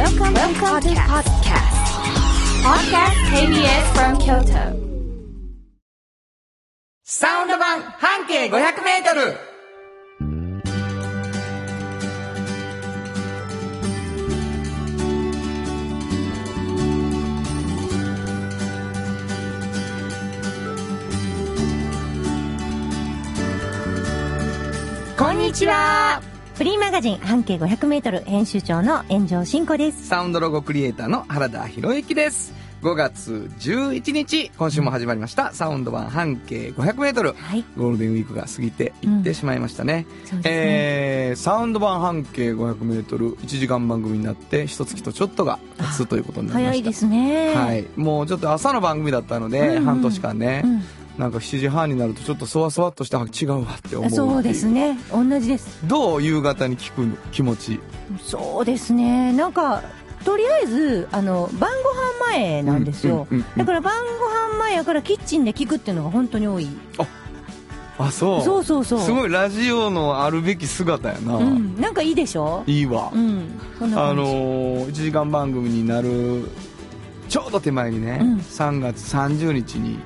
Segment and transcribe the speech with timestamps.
[0.00, 1.76] Welcome, Welcome to podcast.
[2.64, 4.64] Podcast KBS from Kyoto.
[7.04, 8.50] サウンド版半径500
[8.82, 9.36] メートル
[25.18, 26.29] こんにちは
[26.60, 30.08] フリーマガジン半径500メートル編集長の炎上真子です。
[30.08, 32.52] サウンドロゴクリエイターの原田博之です。
[32.82, 37.32] 5月11日、今週も始まりました、サウンド版半径500メートル。
[37.32, 37.64] はい。
[37.78, 40.04] ゴールデンウィークが過ぎていってしまいましたね。
[40.06, 40.42] そうですね。
[40.44, 46.72] えー、サウンド版半径500メートル、1時間番組になって、一月とちょっとが経つということになりました。
[46.72, 47.54] 早いですね。
[47.54, 47.86] はい。
[47.96, 50.82] もうちょっと朝の番組だったので、うんうん半年間ね、うん
[51.20, 54.66] なんか7時半になるとちょっとそわそわっとして、あ違うわって思うそうです。
[54.66, 54.98] ね。
[55.12, 55.78] 同じです。
[55.86, 57.78] どう夕方に聞く気持ち。
[58.24, 59.32] そうですね。
[59.34, 59.82] なんか、
[60.24, 61.90] とりあえず、あの、晩ご
[62.30, 63.26] 飯前なんですよ。
[63.30, 66.66] うんうんうんだから晩ご飯前やからキッチンで聞くっていうのが本当に多い。
[67.98, 68.42] あ、そう。
[68.42, 69.00] そうそうそう。
[69.00, 71.36] すごいラジオのあるべき姿やな。
[71.36, 71.78] うん。
[71.78, 72.64] なんかいいでしょ？
[72.66, 73.10] いいわ。
[73.14, 73.60] うん。
[73.80, 76.48] あのー、1時間番組になる
[77.28, 79.98] ちょうど手前にね、うん3月30日に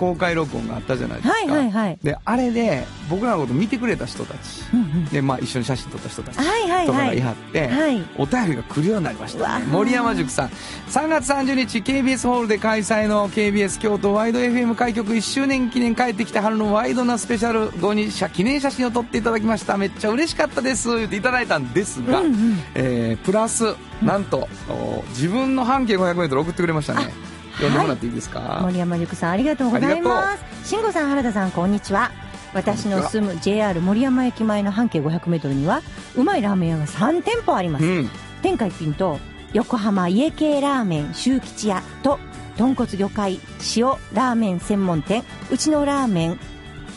[0.00, 1.98] 公開録音があったじゃないですか、はいはいはい。
[2.02, 4.64] であれで僕らのこと見てくれた人たち。
[4.72, 5.04] うんうん。
[5.04, 6.38] で、まあ、一緒に写真撮った人たち。
[6.38, 8.02] とかがいはって、はい。
[8.16, 10.48] お便りが来るようになりました、ね、森山塾さん。
[10.48, 19.76] 3月30日 KBS ホールで開催の KBS 京都ワイド FM 開局1周年記念帰ってきた春のワイドなスペシャル後に写記念写真を撮っていただきました。
[19.76, 20.96] めっちゃ嬉しかったです。
[20.96, 22.58] 言っていただいたんですが、うんうん。
[22.74, 27.12] えープラスなんと、お自分の半径 500m 送ってくれましたね
[27.60, 30.44] 読んでもらっていいですか、森山塾さんありがとうございます。
[30.64, 32.10] 慎吾さん原田さんこんにちは。
[32.52, 35.82] 私の住む JR 森山駅前の半径 500m には
[36.16, 38.10] うまいラーメン屋が3店舗あります、うん。
[38.42, 39.20] 天下一品と
[39.52, 42.18] 横浜家系ラーメン周吉屋と
[42.56, 43.38] 豚骨魚介
[43.76, 45.22] 塩ラーメン専門店
[45.52, 46.40] うちのラーメン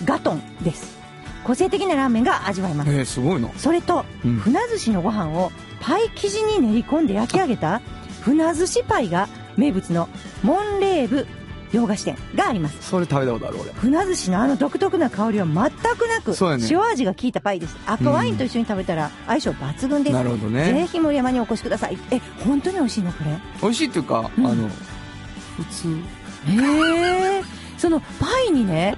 [0.06, 0.98] ガトンです。
[1.44, 2.92] 個性的なラーメンが味わえます。
[2.92, 4.38] えー、すごいな、それとうん。
[4.38, 5.52] 船寿司のご飯を
[5.82, 7.82] パイ生地に練り込んで焼き上げた
[8.22, 9.28] 船寿司パイが
[9.58, 10.10] 名物の
[10.42, 11.28] モンレーブ
[11.72, 12.78] 洋菓子店があります。
[12.88, 13.72] それ食べたことある俺。
[13.74, 16.68] 船寿司のあの独特な香りは全くなく、ね。
[16.70, 17.76] 塩味が効いたパイです。
[17.88, 21.98] 赤ワインと一緒に食べたら相性抜群です、なるほどぜねひ森山にお越しください。
[22.12, 23.38] え本当に美味しいのこれ？
[23.62, 24.46] 美味しいっていうか、うん。
[24.46, 24.70] あの
[25.58, 25.98] 普通。
[26.48, 27.44] へえ
[27.80, 28.08] そのパ
[28.48, 28.96] イにね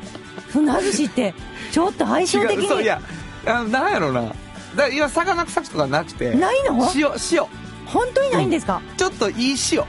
[0.49, 1.33] 船寿司って
[1.71, 2.83] ちょっと相性的に。
[2.83, 3.01] いや
[3.45, 4.33] あなんやろな。
[4.75, 6.35] だいや魚臭くとかなくて。
[6.35, 6.89] ないの？
[6.93, 7.45] 塩塩。
[7.85, 9.85] 本当にないんですか、ちょっといい塩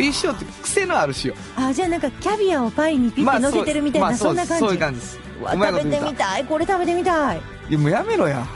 [0.00, 4.60] いい塩って癖のある塩あじゃあなんかキャビアをパイにピッて乗せてるみたいな、まあそんな感じ？
[4.60, 5.20] そういう感じです。
[5.40, 6.44] 食べてみたい。
[6.44, 7.40] これ食べてみたい。
[7.68, 8.46] いやもうやめろや。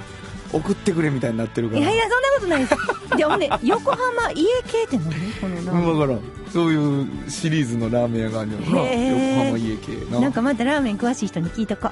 [0.53, 1.81] 送ってくれみたいになってるから。
[1.81, 2.77] いやいやそんなことないです。
[3.17, 5.33] でほんで横浜家系って何？
[5.41, 5.75] このラーメン。
[5.75, 6.21] うん、分からん。
[6.53, 10.21] そういうシリーズのラーメン屋があるんやろな横浜家系の。
[10.21, 11.91] なんかまたラーメン詳しい人に聞いとこ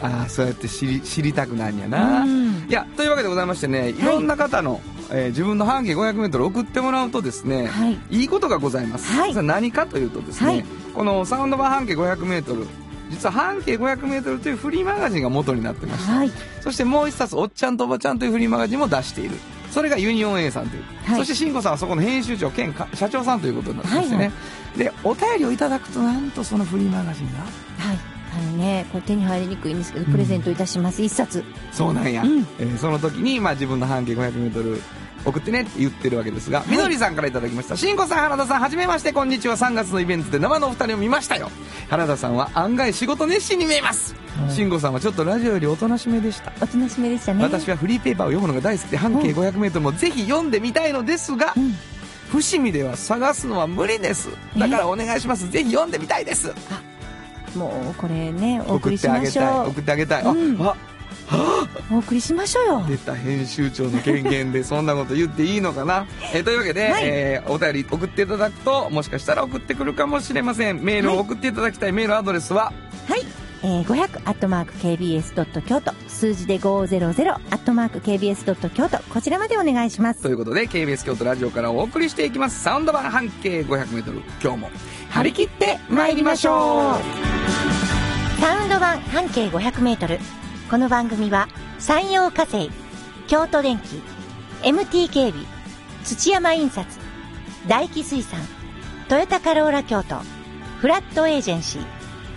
[0.00, 2.66] ああそうやって知り知りたくなんやうな、うん。
[2.68, 7.98] いやというわけでございましてねいろんな方の、えー自分の半径 500m 送ってもらうとですね、はい。
[8.10, 9.30] いいことがございます、はい。
[9.30, 10.64] それは何かというとですね、はい。
[10.94, 12.66] このサウンド版半径 500m
[13.10, 16.30] 実は半径 500m というフリーマガジンが元になってまして、はい。
[16.60, 19.36] そしてもう一冊「おっちゃんとおばちゃん」というフリーマガジンも出している。
[19.70, 21.18] それがユニオン A さんという、はい。
[21.18, 24.30] そして慎吾さんはそこの編集長兼か社長さんということになってましてね、は
[24.76, 24.78] い。
[24.78, 28.13] でお便りをいただくとなんとそのフリーマガジンがはい
[28.52, 31.02] ねこれ手に入りにくいんですけどプレゼントいたします。
[31.02, 31.44] 一冊。
[31.72, 32.46] そうなんや、うん。
[32.58, 34.80] えーその時に、まあ、自分の半径 500m
[35.24, 37.76] 送ってねって言ってるわけですが、みのりさんからいただきました。
[37.76, 41.50] 慎吾さん原田さんはじめましてこんにちは3月のイベントで生のお二人を見ましたよ。
[41.88, 44.14] 原田さんは案外仕事熱心に見えます。
[44.50, 46.52] 慎吾さんはちょっとラジオよりおとなしめでした。
[46.60, 47.42] おとなしめでしたね。
[47.42, 51.74] 私はフリーペーパーを読むのが大好きで半径 500m もぜひ読んでみたいのですが、うん。
[52.28, 54.28] 伏見では探すのは無理です。
[54.58, 55.50] だからお願いします。
[55.50, 56.52] ぜひ読んでみたいです
[57.56, 59.44] もうこれねお送っあげしてましょう。
[59.44, 60.62] たい送ってあげたい、うん。
[60.62, 60.76] あ
[61.30, 62.84] あお送りしましょうよ。
[62.88, 67.02] 出た編集長の権限でそんなこと言っていいのかな、 えーというわけで、はい。
[67.04, 70.82] えーお便り送っていただくともしかしたら送ってくるかもしれません。
[70.82, 71.92] メールを送っていただきたい。
[71.92, 72.72] メールアドレスは、
[73.08, 73.24] はい、
[73.66, 80.20] えー、500アットマーク KBS ドット京都数字で500アットマーク KBS ドット京都こちらまでお願いします。
[80.20, 82.62] ということで KBS 京都ラジオからお送りしていきます。
[82.62, 84.70] サウンド版半径 500m 今日も
[85.08, 88.40] 張り切って参りましょう。
[88.40, 90.18] サウンド版半径500メートル。
[90.70, 92.70] この番組は、山陽火星、
[93.28, 94.02] 京都電機、
[94.62, 95.46] MT 警備、
[96.04, 96.98] 土山印刷、
[97.66, 98.40] 大気水産、
[99.08, 100.16] トヨタカローラ京都、
[100.80, 101.93] フラットエージェンシー、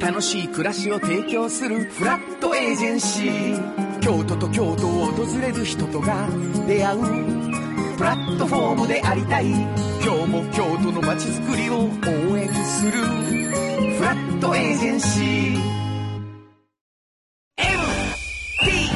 [0.00, 4.00] 楽しい暮らしを提供するフラットエージェンシー。
[4.00, 6.28] 京都と京都を訪れる人とが
[6.66, 7.00] 出会う。
[7.96, 9.46] プラットフォームでありたい。
[9.50, 12.92] 今日も京都の街づくりを応援する。
[12.92, 15.56] フラットエージェンシー。
[17.56, 18.90] MT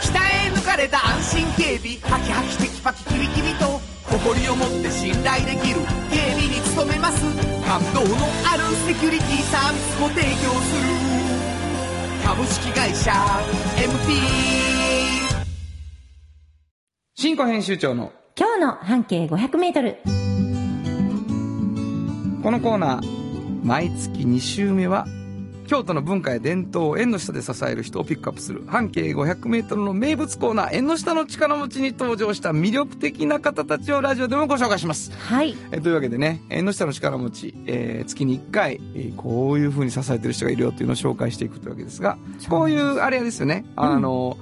[0.00, 1.96] 北へ抜かれた安心警備。
[2.10, 3.80] ハキハキテキパキキビキビと
[4.10, 5.80] 誇りを持って信頼できる
[6.10, 7.53] 警備に努めます。
[7.74, 8.06] 感動の
[8.46, 10.82] あるセキュリティサービスも提供する
[12.24, 13.10] 株式会社
[13.76, 14.12] MT
[17.16, 19.98] 新庫編集長の今日の半径500メートル。
[22.44, 25.04] このコーナー毎月2週目は
[25.64, 35.12] 京都の文化や伝統を縁の下で支える人をピックアップする半径 500m の名物コーナー縁の下の力持ちに登場した魅力的な方たちをラジオでもご紹介します。
[35.12, 35.56] はい。
[35.72, 42.18] えというわけでね縁の下の力持ち、えー月に1回、えーこういう風に支えてる人がいるよっていうのを紹介していくというわけですが
[42.48, 43.64] こういうあれですよね。
[43.76, 44.36] あの、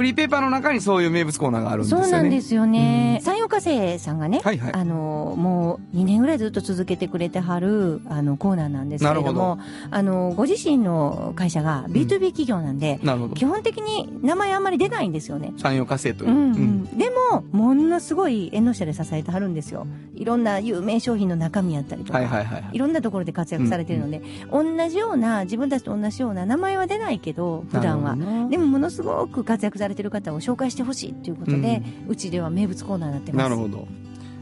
[0.00, 3.20] フリーペーパーの中にそういう名物コーナーがあるんですよそねうなんですよね。
[3.22, 4.72] 山陽火星さんがね、はいはい。
[4.72, 9.58] あの、もう2年ぐらいずっと続けてくれてはる、あの、コーナーなんですけれども、
[9.90, 13.34] あの、ご自身の会社が B2B 企業なんで、なるほど。
[13.34, 15.52] 基本的に名前あんまり出ないんですよね。
[15.58, 16.30] 産業化成という。
[16.30, 16.52] う、ん、ううん。
[16.54, 19.86] ん、でも、ものすごい縁の下で支えてはるんですよ。
[20.14, 22.70] いろんな有名商品の中身やったりとか、はいはいはいはい。
[22.72, 28.16] いろんなところで活躍されてるので、同じような、自分たちと同じような名前は出ないけど、普段は。
[28.16, 28.48] なるほどな。
[28.48, 33.48] でもものすごく活躍されてる方を紹介してほしいということで、うちでは名物コーナーになってます。
[33.48, 33.86] なるほど。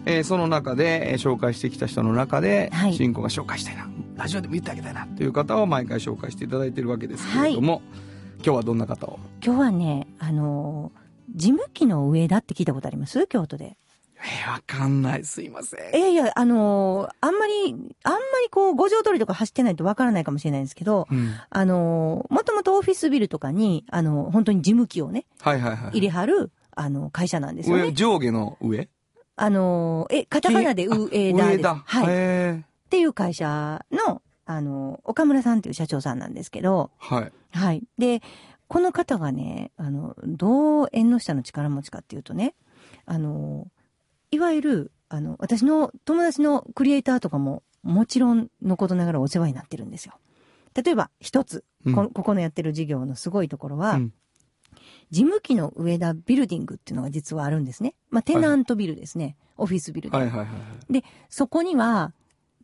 [0.07, 7.83] えーその中で、えー紹介してきた人の中で、はい新子が紹介したいな、ラジオでも言ってあげたいなという方を毎回紹介していただいているわけですけれども、
[8.37, 9.19] 今日はどんな方を？
[9.45, 13.27] 今日はね、あのー事務機の上だって聞いたことあります？
[13.27, 13.77] 京都で。
[14.21, 15.25] えーわかんない。
[15.25, 15.97] すいません。
[15.97, 17.53] いやいや、あのーあんまり、
[18.03, 21.35] あんまりこう、五条通りとか走ってないとわからないかもしれないんですけど、うん。
[21.51, 25.91] あのーもともとオフィスビルとかに、あのー本当に事務機をね、はいはいはい。
[25.93, 27.93] 入れはる、あの、会社なんですよ上、ね。
[27.93, 28.89] 上下の上？
[29.37, 30.97] あのーえ、カタカナで上
[31.33, 31.67] 田です。
[31.69, 32.07] はい。
[32.07, 37.33] っへていう会社の、あのー岡村さんっていう社長さんなんですけど、ーはい。
[37.53, 37.83] はい。
[37.99, 38.21] で、
[38.67, 42.55] この方がね、あの、どう縁の下の力持ちかっていうとね、
[43.07, 43.67] あの、
[44.31, 50.15] いわゆる、あの、私の友達のクリエイターとかも、もちろんのことながらお世話になってるんですよ。
[50.75, 54.13] 例えば、一つ、うんこ、ここのやってる事業のすごいところは、うん
[55.11, 57.95] 事務機の上田ビルディングっていうのが実はあるんですね。
[58.11, 59.37] まあ、テナントビルですね。
[59.57, 60.17] オフィスビルで。
[60.17, 60.45] はいはいは
[60.89, 60.93] い。
[60.93, 62.13] で、そこには、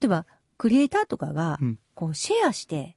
[0.01, 0.27] 例えば、
[0.59, 2.97] クリエイターとかがうん、こう、シェアして、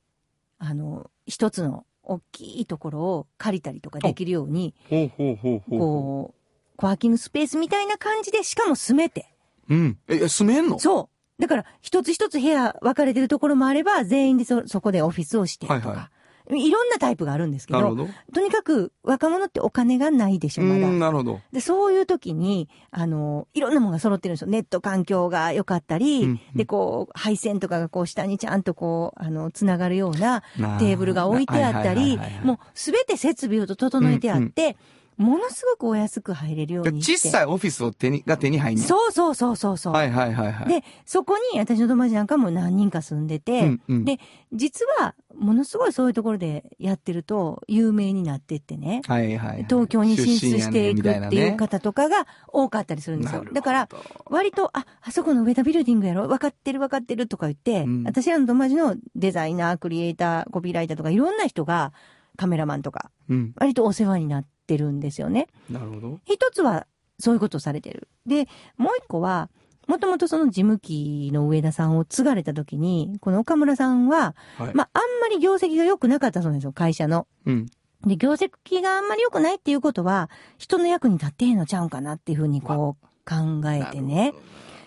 [0.59, 5.79] あの、一つの大きいところを借りたりとかできるように、ほうほうほうほう。
[5.79, 6.36] こう、
[6.77, 9.33] コワーキングスペースみたいな感じで、しかも住めて。
[9.69, 9.97] うん。
[10.07, 10.79] え、え住めんの？
[10.79, 11.09] そ
[11.39, 11.41] う。
[11.41, 15.73] だから、一つ一つ部屋分かれてるところもあれば、全員でそ、そこでオフィスをしてとか。
[15.73, 16.07] はいはい
[16.49, 18.07] いろんなタイプがあるんですけど、なるほど。
[18.33, 20.97] とにかく若者ってお金がないでしょ、まだうん、。
[20.97, 21.41] なるほど。
[21.51, 24.47] で、そういう時に、あの、いろんなものが揃ってるんですよ。
[24.47, 30.41] ネット環境が良かったり、うんで、こう、配線とかがこう下にちゃんとこう、あの、つながるような
[30.79, 34.77] テーブルが置いてあったりもうすべて設備を整えてあって、
[35.17, 37.17] ものすごくお安く入れるようにして。
[37.17, 39.93] 小さいオフィスを手に、が手に入んのそうそうそうそうそう。
[39.93, 40.67] はいはいはいはい。
[40.67, 44.19] で、そこに私の友達なんかも何人か住んでて、うんうんで、
[44.53, 49.01] 実は、ものすごいそういうところでやってると、有名になってってね。
[49.05, 49.65] はいはいはい。
[49.67, 53.39] 東京に進出していくっていう方とかが多かったりするんですよ。
[53.39, 53.89] なるほどだから、
[54.25, 56.27] 割と、あ、あそこの上田ビルディングやろ？
[56.27, 61.91] 分かってる分かってるとか言って、うん私らの友達のデザイナー、クリエイター、コピーライターとかいろんな人が、
[62.35, 63.53] カメラマンとか、うん。
[63.57, 65.47] 割とお世話になってるんですよね。
[65.69, 66.19] なるほど。
[66.25, 66.85] 一つは、
[67.19, 68.07] そういうことをされてる。
[68.27, 68.47] で、
[68.77, 69.49] もう一個は、
[69.87, 74.73] もともとその事務機の上田さんを継がれた時に、この岡村さんは、はい。
[74.73, 77.25] まあ、あんまり業績が良くなかったそうなんですよ、会社の。
[77.45, 77.65] うん。
[78.05, 84.33] で、業績があんまり良くないっていうことは、人の役に立ってへんのちゃうんかなっていうふうにこう考えてね。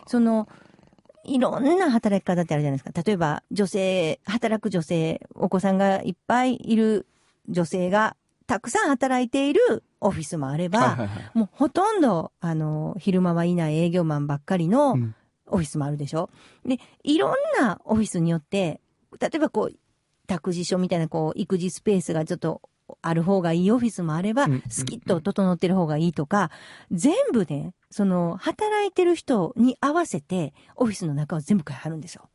[0.06, 0.48] その、
[1.24, 3.02] いろんな働き方ってあるじゃないですか。
[3.02, 7.06] 例えば、女性、働く女性、お子さんがいっぱいいる
[7.48, 8.16] 女性が
[8.50, 11.38] たくさん働いているオフィスもあれば、はいはいはい。
[11.38, 15.14] もうほとんど、あの、昼間はいない営業マンばっかりのうん
[15.46, 16.30] オフィスもあるでしょ、
[16.64, 18.80] で、いろんなオフィスによって、
[19.20, 19.76] 例えばこう、
[20.26, 22.60] 託児所みたいなこう、育児スペースがちょっと
[23.02, 26.50] ある方がいいオフィスもあれば、うんうんスキッと整ってる方がいいとか、
[26.90, 32.28] 全部ね、その、働いてる人に合わせて、オフィスの中を全部変えはるんですよ。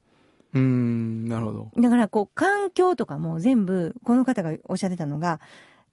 [0.54, 1.72] うーん、なるほど。
[1.78, 5.42] だから、こう、環境とかも全部、この方がおっしゃってたのが、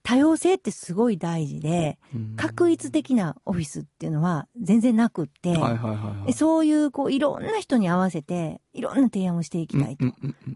[0.02, 5.54] 多様性ってすごい大事で、うん確一的なオフィスっていうのは全然なくって、
[6.32, 10.06] そういう、こう、いろんな人に合わせて、いろんな提案をしていきたいと。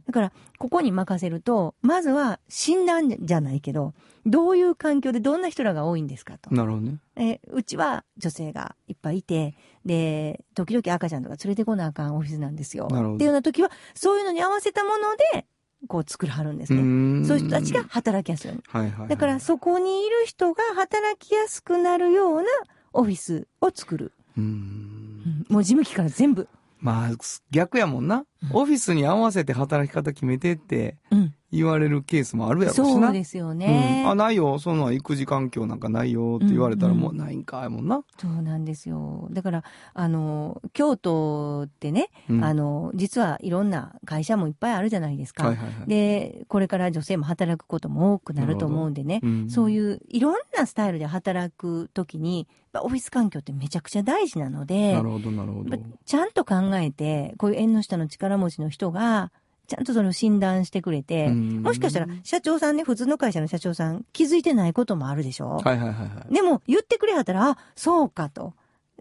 [0.06, 6.56] だから、ここに任せると、まずは診断じゃないけど、どういう環境でどんな人らが多いんですかとうん。
[6.56, 6.98] なるほどね。
[7.16, 12.88] えうちは女性がいっぱいいて、で、時々赤ちゃんとか連れてこなあかんオフィスなんですよ。
[12.90, 15.46] なるほどっていうような時は、そういうのに合わせたもので、
[15.86, 16.82] こう作らはるんですね。
[16.82, 18.62] んそういう人たちが働きやすいように。
[18.68, 19.08] はいはいはい。
[19.08, 22.48] だから、そこにいる人が働きやすくなるような
[22.92, 24.12] オフィスを作る。
[24.36, 26.48] うんもう事務機から全部。
[26.78, 27.10] まあ、
[27.50, 28.24] 逆やもんな。
[28.52, 31.34] オフィスに合わせて働き方決めてってうん。
[31.52, 32.84] 言われるケースもあるやろしな。
[32.84, 34.02] そうですよね。
[34.04, 34.58] うんあ、ないよ。
[34.58, 38.02] そんな育児環境なんかないよって言われたらもうないんかいもんな。
[38.18, 39.28] そうなんですよ。
[39.30, 39.64] だから、
[39.94, 45.46] あの、京都ってね、うんあの、実はいろんな会社もいっぱいあるじゃないですか。
[45.46, 45.88] はいはいはい。
[45.88, 52.48] で、これから女性も働くことも多くなると思うんでね、うんそういういろんなスタイルで働くときに、
[52.82, 59.30] オフィス環境ってめちゃくちゃ大事なのでな、るほどなるほどちゃんと考えて、こういう縁の下の力持ちの人が、
[59.66, 66.34] ちゃんとそれを診断してくれて、うんもしかしたら社長さんね、普通の会社の社長さん気づいてないこともあるでしょ、はいはいはいはい。
[66.34, 68.54] でも言ってくれはったら、あ、そうかと。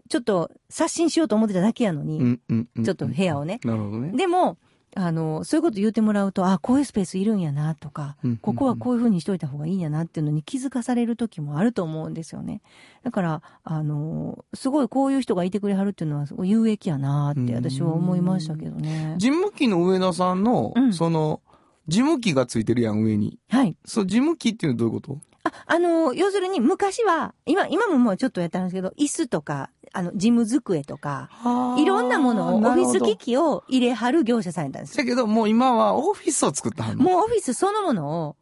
[0.08, 3.60] ちょっと刷新しようと思ってただけやのに、うんうんうんちょっと部屋をね。
[3.64, 4.16] なるほどね。
[4.16, 4.56] でも、
[4.98, 12.62] あの、そういうこと言ってもらうと、あ、こういうスペースいるんやなとか、うんここはこういう風にしといた方がいいんやなっていうのに気づかされる時もあると思うんですよね。
[13.04, 19.16] だから、あの、すごいこういう人がいてくれはるっていうのは有益やなって私は思いましたけどね。
[19.18, 21.42] 事務機の上田さんのう、んその、
[21.88, 23.38] 事務機がついてるやん、上に。
[23.50, 23.76] はい。
[23.84, 25.18] そう、事務機っていうのはどういうこと？
[25.46, 31.30] あ、あの、要するに昔は、今、今ももうちょっとやったんですけど、椅子とか、あの、事務机とか、
[31.78, 35.04] いろんなものを、オフィス機器を入れはる業者さんやったんですよ。
[35.04, 37.04] だけど、もう今はオフィスを作ったはんの？
[37.04, 38.36] もうオフィスそのものを、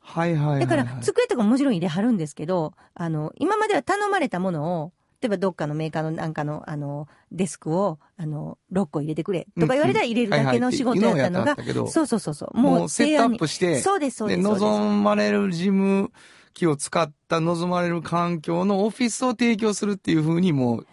[0.00, 0.60] はいはいはいはい。
[0.60, 11.56] だから、机とかももちろん入れはるんですけど、あの、今までは頼まれたものを、例えばどっかのメーカーのなんかの、あの、デスクを、あの、6個入れてくれとか言われたら入れるだけの仕事やったのが、
[11.88, 12.58] そうそうそうそう。
[12.58, 14.64] もうセットアッにプして、そうです、そうで、ですそうです。
[14.64, 16.10] 望まれる事務
[16.52, 20.86] 機を使った望まれる環境のオフィスを提供するっていうふうにもう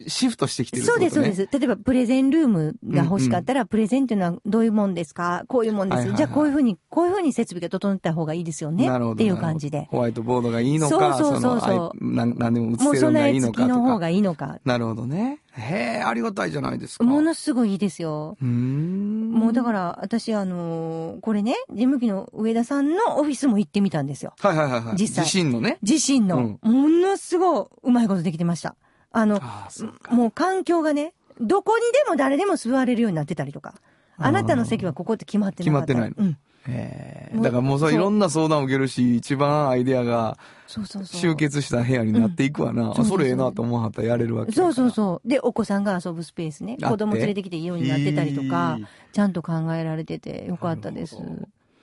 [0.00, 0.86] シシフトしてきてるね。
[0.86, 1.48] そうです、そうです。
[1.52, 5.44] 例えば、プレゼンルームが欲しかったら、プレゼンっていうのはどういうもんですか？
[5.46, 5.98] こういうもんです。
[5.98, 8.88] はいはいはいじゃあ、こういうふうに、こういうふうに設備が整った方がいいですよね。
[8.88, 9.14] なるほど。
[9.14, 9.86] っていう感じで。
[9.90, 13.98] ホワイトボードがいいのか、そうそうそうそうの、あいなん何でも映もせるのう備えがいいのかと付きの方か。
[14.00, 14.58] がいいのか。
[14.64, 15.40] なるほどね。
[15.52, 17.04] へえ、ありがたいじゃないですか。
[17.04, 18.36] ものすごいいいですよ。
[18.42, 19.30] うーん。
[19.30, 24.34] もうだから、私、あのーこれね、事務機の上田さんのオフィスも行ってみたんですよ。
[24.40, 24.96] はいはいはいはい。
[24.96, 25.78] 実際自身のね。
[25.82, 28.74] 自身の、ものすごいうまいことできてました。
[29.14, 29.68] あの、あ。
[30.10, 33.74] もう環境がね、どこにでも誰でも座れるようになってたりとか。
[34.16, 36.30] あなたの席はここって決まってなかった決まってないうん。
[36.30, 36.36] もう
[36.68, 37.38] へえ。
[37.38, 41.20] だからもうそうそういろんな相談を受けるし、一番アイデアがそうそうそう。
[41.20, 42.94] 集結した部屋になっていくわな。
[43.04, 44.68] それええなと思わはったらやれるわけそら。
[44.68, 45.28] うそうそう。
[45.28, 46.76] で、お子さんが遊ぶスペースね。
[46.76, 48.78] 子供連れてきていいようになってたりとか
[49.12, 51.16] ちゃんと考えられててよかったです。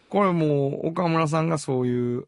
[0.10, 2.28] これもう、岡村さんがそういう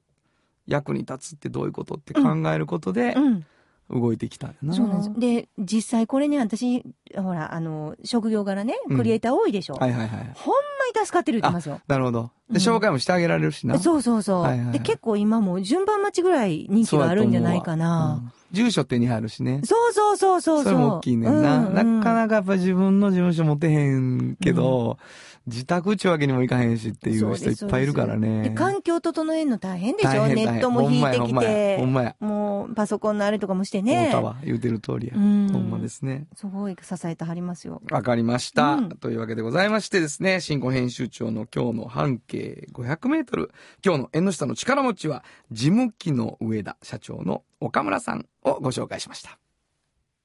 [0.68, 2.22] 役に立つってどういうことって考
[2.54, 3.46] えることでうん。
[3.90, 4.54] 動いてきた。
[4.72, 5.20] そうなんです。
[5.20, 6.84] で、実際これね、私、
[7.16, 9.76] ほら、あの、職業柄ね、うんクリエイター多いでしょ。
[9.76, 10.32] はいはいはい。
[10.36, 10.54] ほん
[10.94, 11.82] まに助かってるって言ってますよ。
[11.88, 12.22] なるほど。
[12.22, 13.80] うんで、紹介もしてあげられるしな。
[13.80, 18.22] そうそうそう、はいはいはいで、結構今もう順番待ちぐらい人気があるんじゃないかな。
[18.24, 19.62] うん住所手に入るしね。
[19.64, 20.64] そうそうそうそう。
[20.64, 21.58] それも大きいねんな。
[21.58, 25.00] うんうんなかなかやっぱ自分の事務所持てへんけど、
[25.46, 28.52] 自宅っちゅうわけにもいかへんしっていう人いっぱいいるからでね。
[28.56, 31.84] 環境整えるの大変でしょネットも引いてきほんまやてほ。
[31.86, 32.16] んまや。
[32.22, 34.00] もう、パソコンのあれとかもしてほんまや。
[34.02, 34.18] ね太。
[34.20, 35.16] 田は言うてる通りや。
[35.16, 36.28] ほうんんまですね。
[36.36, 37.82] すごい支えてはりますよ。
[37.92, 43.52] わかりました、うんというわけでございましてですね、新語編集長の今日の半径500メートル。
[43.84, 49.38] 今日の縁の下の力持ちは、事務機の上田社長の岡村さんをご紹介しました。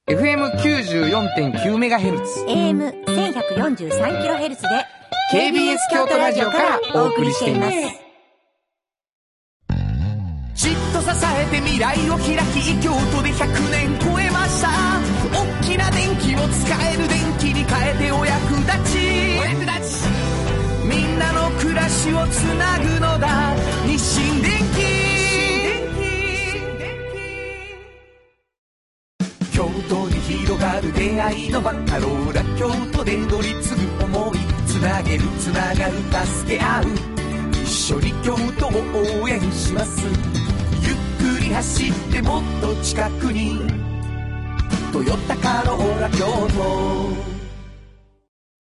[0.07, 2.47] FM94.9MHz。
[2.47, 4.98] AM1143kHz で
[5.31, 7.77] KBS 京都ラジオからお送りしています。
[10.55, 14.71] じっと支えて未来を開き京都で100年超えました。
[15.31, 18.97] 大きな電気を使える電気に変えてお役立ち。
[19.39, 20.09] お役立ち
[20.87, 23.55] みんなの暮らしをつなぐのだ。
[23.85, 24.89] 日清電気
[29.55, 34.48] 京都に広がる出会いのバカローラ京都で乗り継ぐ思い。
[34.81, 36.85] なげるつながる助け合う。
[37.63, 40.07] 一緒に京都を応援します。
[40.83, 43.61] ゆっくり走ってもっと近くに
[44.93, 47.09] 「トヨタカローラ京都」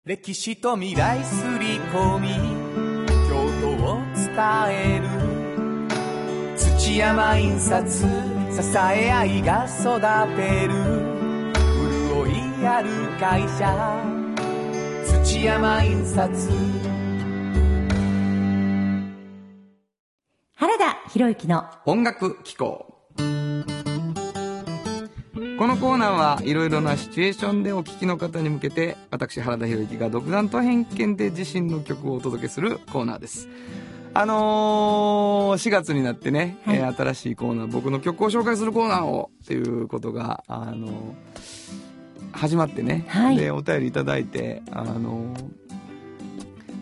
[0.06, 2.28] 歴史と未来すり込み。
[3.28, 4.34] 京都を伝
[4.70, 6.56] える。
[6.56, 7.86] 土山印刷。
[8.50, 10.00] 支え合いが育
[10.36, 10.72] てる。
[12.16, 12.28] 潤
[12.62, 12.88] いある
[13.20, 14.19] 会社。
[15.10, 16.30] 土山印刷
[20.54, 22.86] 原田博之の音楽機構。
[25.58, 33.48] このコーナーはいろいろなシチュエーションでお聴きの方に向けて私原田博之が独断と偏見で自身の曲をお届けするコーナーです。
[34.14, 36.78] あのー、4月になってね、はい。
[36.78, 41.79] えー新しいコーナー僕の曲を紹介するコーナーをっていうことがあのー
[42.32, 43.36] 始まってね、はい。
[43.36, 45.60] でお便りいただいてあのー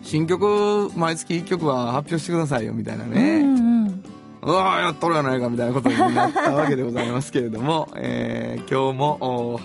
[0.01, 4.03] 新曲毎月1曲は発表してくださいよみたいなね、うん
[4.41, 9.59] うわーやっとるやないかみたいなことになったわけでございますけれども、えー今日もお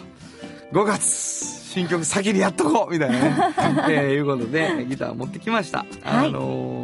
[0.75, 3.55] 5月新曲先にやっとこうみたいなね、
[3.89, 6.29] えーいうことでギターを持ってきました、はい。
[6.29, 6.84] あの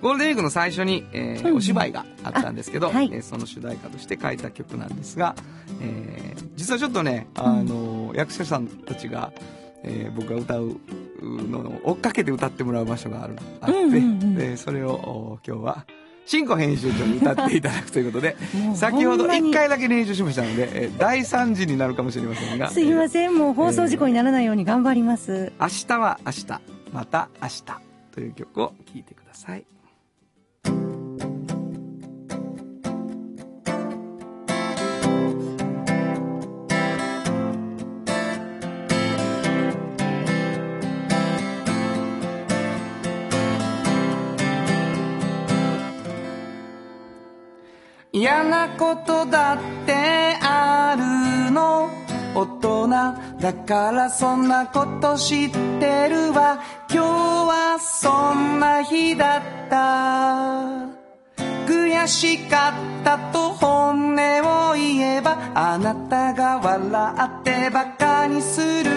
[0.00, 3.10] ゴールデンウィークの最初に、えーうんお芝居があったんですけど、あはい。
[3.12, 5.34] えーその主題歌として書いた曲なんですが、
[5.80, 9.32] えー実はちょっとね、あのー役者さんたちが、
[9.82, 10.76] えー僕が歌う
[11.22, 14.34] のを追っかけて歌ってもらう場所があるあって、うんうんうん。
[14.36, 15.86] でそれをお今日は
[16.26, 18.36] 新子編集長に歌っていただくということで
[18.74, 19.50] 先ほどほんまに。
[19.50, 22.70] 1回だけ練習しましたので、えー第3次になるかもしれませんが。
[22.70, 26.46] すいまんせんもう放送事故にならないように頑張ります、明日は明日
[26.92, 27.62] また明日
[28.12, 29.64] という曲を聴いてください
[48.12, 49.94] 嫌なことだって
[50.42, 51.99] あるの。
[52.34, 52.88] 大人
[53.40, 56.60] だからそんなこと知ってるわ。
[56.88, 61.00] 今日はそんな日だった。
[61.66, 68.90] 悔しかったと本音を言えばあなたが笑ってバカにする。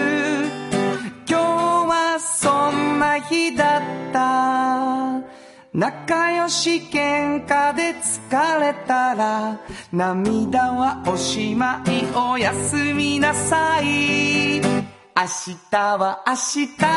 [1.28, 1.42] 今日
[1.88, 5.33] はそんな日だった。
[5.74, 9.58] 仲良し喧嘩で疲れたら
[9.92, 14.60] 涙はおしまいおやすみなさい。
[14.60, 16.60] 明日は明日。
[16.60, 16.94] 明日は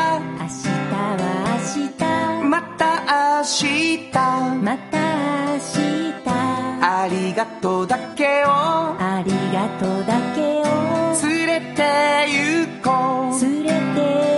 [1.58, 2.46] 明日。
[2.48, 3.02] また
[3.38, 4.12] 明日。
[4.62, 4.98] また
[5.54, 5.88] 明日。
[6.80, 8.48] ありがとうだけを。
[8.48, 10.64] ありがとうだけを。
[11.28, 11.82] 連れて
[12.30, 13.40] 行こう。
[13.42, 14.37] 連れて行こう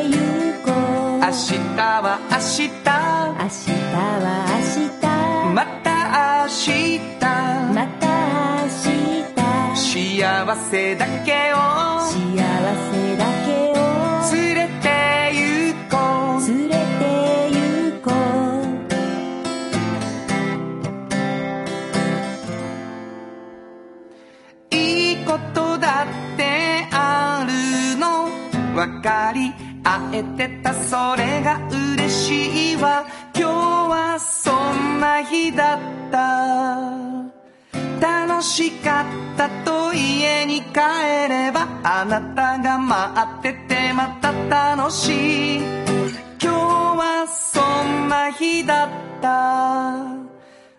[1.30, 2.66] は明日。
[2.66, 4.98] 明日は明日。
[5.54, 5.86] また
[6.42, 6.98] 明日。
[7.72, 8.06] また
[8.64, 8.98] 明日。
[9.76, 11.56] 幸せだけを。
[12.02, 12.18] 幸
[12.90, 13.78] せだけを。
[14.34, 14.84] 連れて
[15.32, 15.38] 行
[15.88, 15.94] こ
[16.38, 16.40] う。
[16.48, 17.06] 連れて
[17.54, 18.10] 行こ
[24.72, 24.74] う。
[24.74, 24.76] い
[25.12, 27.52] いことだってある
[28.00, 28.26] の。
[28.74, 31.60] 分かり合えてたそれが
[31.94, 33.06] 嬉しいわ。
[33.34, 35.78] 今日はそんな日だっ
[36.10, 37.20] た。
[38.00, 45.58] 楽しかったと家に帰ればあなたが待っててまた楽しい。
[45.58, 45.68] 今
[46.40, 48.88] 日はそんな日だっ
[49.20, 50.20] た。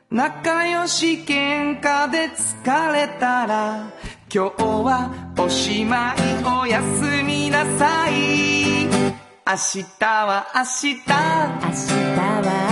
[0.09, 3.89] 仲良し喧嘩で疲れたら
[4.33, 8.85] 今日はおしまいおやすみなさい。
[8.85, 10.95] 明日は明日。
[10.95, 12.70] 明日は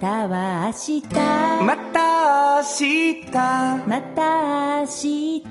[0.00, 1.02] う明日は明日。
[1.64, 3.24] またた明日。
[3.86, 5.42] また明日。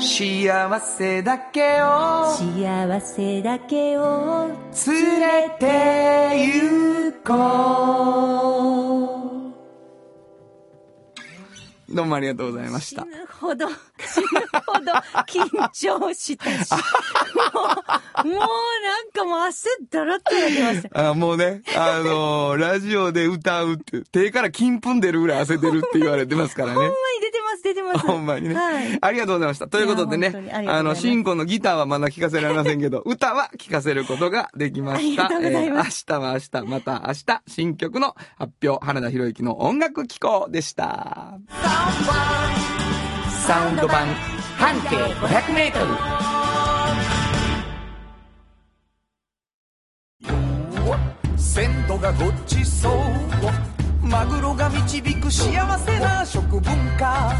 [0.00, 2.32] 幸せだけを。
[2.34, 4.48] 幸せだけを。
[4.86, 5.66] 連れて
[6.36, 7.32] 行こ
[11.90, 11.94] う。
[11.94, 13.02] どうもありがとうございました。
[13.02, 13.08] 死。
[13.08, 13.66] ぬほど、
[14.06, 14.26] 死ぬ
[14.66, 14.92] ほど
[15.26, 16.70] 緊張したし。
[18.22, 21.10] もう、もうなんかもう汗だらっとやってました。
[21.10, 26.74] あもうね、あのー ラジオで歌うって、手から金粉出るぐらい汗出るって言われてますからね。
[26.74, 27.98] ほんまに出てます、出てます。
[28.06, 28.98] ほんまにね、はい。
[29.00, 29.66] ありがとうございました。
[29.68, 35.26] ということでねああの、シンコのギターはまだ聴かせられませんけど、歌は聴かせることができました。
[35.26, 41.38] ありがとうございまえー明日は明日、また明日、新曲の発表、原田博之の音楽機構でした。
[43.46, 44.06] サウンド版
[44.56, 45.86] 半径500メートル。
[51.36, 52.92] 鮮度がごちそう。
[54.06, 56.62] マグロが導く幸せな食文
[56.96, 57.34] 化。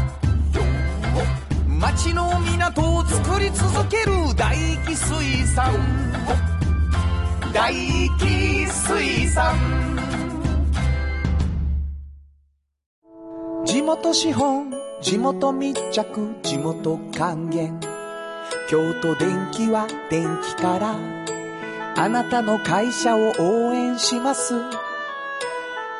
[1.67, 5.73] 町の港を作り続ける大気水産。
[7.53, 7.73] 大
[8.19, 9.55] 気水産。
[13.65, 14.83] 地元資本。
[15.03, 17.77] 地元密着地元還元。
[18.69, 20.95] 京都電気は電気から
[21.97, 24.53] あなたの会社を応援します。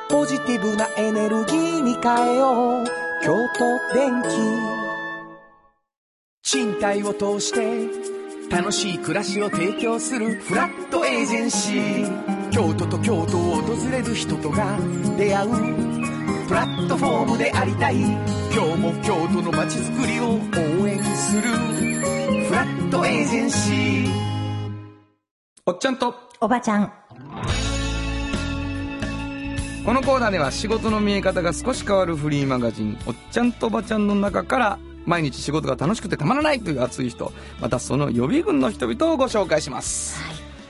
[0.09, 2.85] ポジティブなエネルギーに変えよう。
[3.25, 4.27] 京都電気
[6.43, 7.89] 賃貸を通して
[8.49, 12.49] 楽しい暮らしを提供するフラットエージェンシー。
[12.51, 14.77] 京都と京都を訪れる人とが
[15.17, 15.92] 出会う。
[16.53, 17.95] プラットフォームでありたい。
[17.95, 18.11] 今
[18.51, 20.33] 日も京都の街づくりを
[20.83, 21.41] 応援する。
[21.41, 24.11] フラットエージェンシー。
[25.65, 26.93] おっちゃんと、おばちゃん。
[29.83, 40.21] このコーナーでは仕事の見え方が少し変わるフリーマガジン、おっちゃんとおばちゃんの中から、毎日仕事が楽しくてたまらないという熱い人、またその予備軍の人々をご紹介します。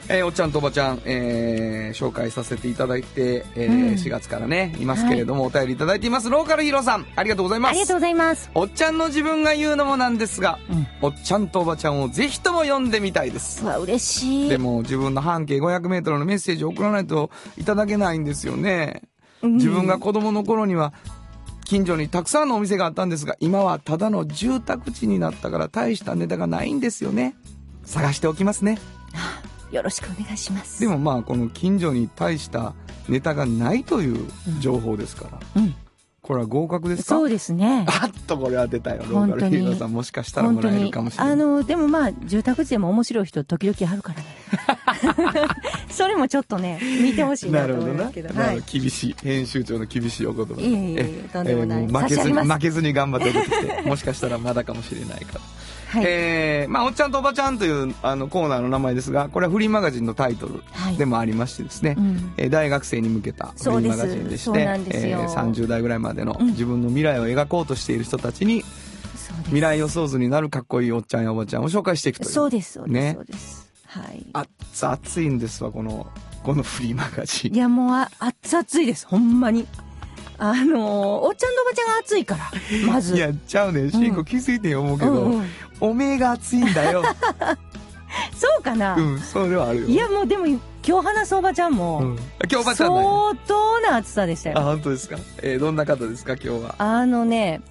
[0.10, 6.30] えーおっちゃんとおばちゃん、えー紹介させていただいて、えーうん4月からね、いますけれども、お便りいただいています。
[6.30, 7.72] ローカルヒーローさん、ありがとうございます。
[7.72, 8.50] ありがとうございます。
[8.56, 13.68] おっちゃんの自分が言うのもなんですが、うんおっちゃんとおばちゃんをぜひとも読んでみたいですう。
[13.68, 14.50] わ、嬉しい。
[14.50, 19.02] でも自分の半径500メートルのメッセージを送らないといただけないんですよね。
[19.42, 20.94] うん自分が子供の頃には
[21.66, 27.36] 近所にたくさんのお店があったんですが、今はただの住宅地になったから大したネタがないんですよね。
[27.86, 28.80] 探しておきますね。
[29.74, 30.80] よろしくお願いします。
[30.80, 32.74] でもまあこの近所に大した
[33.10, 34.28] ネタがないという
[34.60, 35.76] 情報ですから、うん。
[36.22, 37.16] これは合格ですか？
[37.16, 37.86] そうですね。
[37.90, 39.04] あっとこれ当てたよ。
[39.10, 41.34] ローカルヒーローさんもしかしたらもらえるかもしれない。
[41.34, 44.26] あの、でもまあ、住宅地でも面白い人時々あるからね。
[45.90, 48.34] それもちょっとね、見てほしいなと思いますけど。
[48.42, 48.64] はい。
[48.66, 55.42] 厳しい厳しい編集長の厳しいお言葉いえいえとんでもないえーう負けずに負けずに頑張って送ってきてもしかしたらまだかもしれないから、
[55.94, 56.04] はい。
[56.08, 60.98] えーまあおっちゃんとおばちゃんというあのコーナーの名前ですがこれはフリーマガジンのタイトルはい。
[60.98, 62.34] でもありましてですね、うん。
[62.38, 66.48] えー大学生に向けたフリーマガジンでしてえー30代ぐらいまでのうん。
[66.48, 69.44] 自分の未来を描こうとしている人たちにそうです。
[69.46, 72.30] 未来予想図になるかっこいいおっちゃんやおばちゃんを紹介していくという。
[72.30, 73.14] そうです、そうです、ね。
[73.16, 73.72] そうです。
[73.86, 74.26] はい。
[74.34, 76.08] 熱熱いんですわこの
[76.44, 77.56] このフリーマガジン。
[77.56, 79.66] いや、もう、あ、熱々いです、ほんまに。
[80.46, 82.52] あのーおっちゃんとおばちゃんが熱いから、
[82.88, 83.16] まず。
[83.16, 83.92] いや、ちゃうねん。
[83.92, 85.46] シーコ気づいてん思うけど、うんうん
[85.80, 87.04] おめえが熱いんだよ。
[88.36, 89.88] そうかな、うん、それはあるよ。
[89.88, 94.62] いや、もうでも、今日話すおばちゃんも、うん、今日おばちゃん相当な熱さでしたあ、よ。
[94.62, 95.18] 本当ですか？
[95.42, 96.76] えーどんな方ですか、今日は。
[96.78, 97.62] あのね、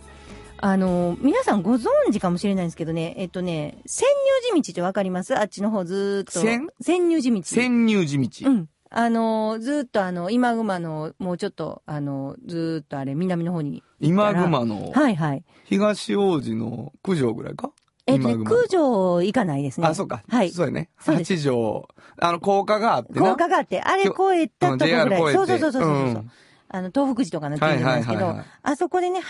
[0.58, 4.06] あの、皆さんご存知かもしれないんですけどね、えっとね、潜
[4.52, 5.38] 入地道ってわかります？
[5.38, 6.40] あっちの方ずーっと。
[6.40, 6.68] 潜？
[6.80, 7.40] 潜入地道。
[7.44, 8.28] 潜入地道。
[8.50, 8.68] うん。
[8.94, 13.82] あの、ずーっとあの、今熊の、もうちょっと、あの、ずーっとあれ、南の方に。
[14.00, 14.90] 今熊の？
[14.92, 15.44] はいはい。
[15.64, 17.70] 東王子の九条ぐらいか？
[18.06, 19.86] えっとね、今熊空城行かないですね。
[19.86, 20.22] あ、そうか。
[20.28, 20.50] はい。
[20.50, 20.90] そうやね。
[20.96, 21.88] 八条。
[22.18, 23.30] あの、高架があってな。
[23.30, 25.32] 高架があって、あれ越えたとこぐらい。
[25.32, 25.90] そうそうそうそうそう。
[25.90, 26.30] うん
[26.74, 29.22] あの、東福寺とかの近所なんですけど、あそこでね、80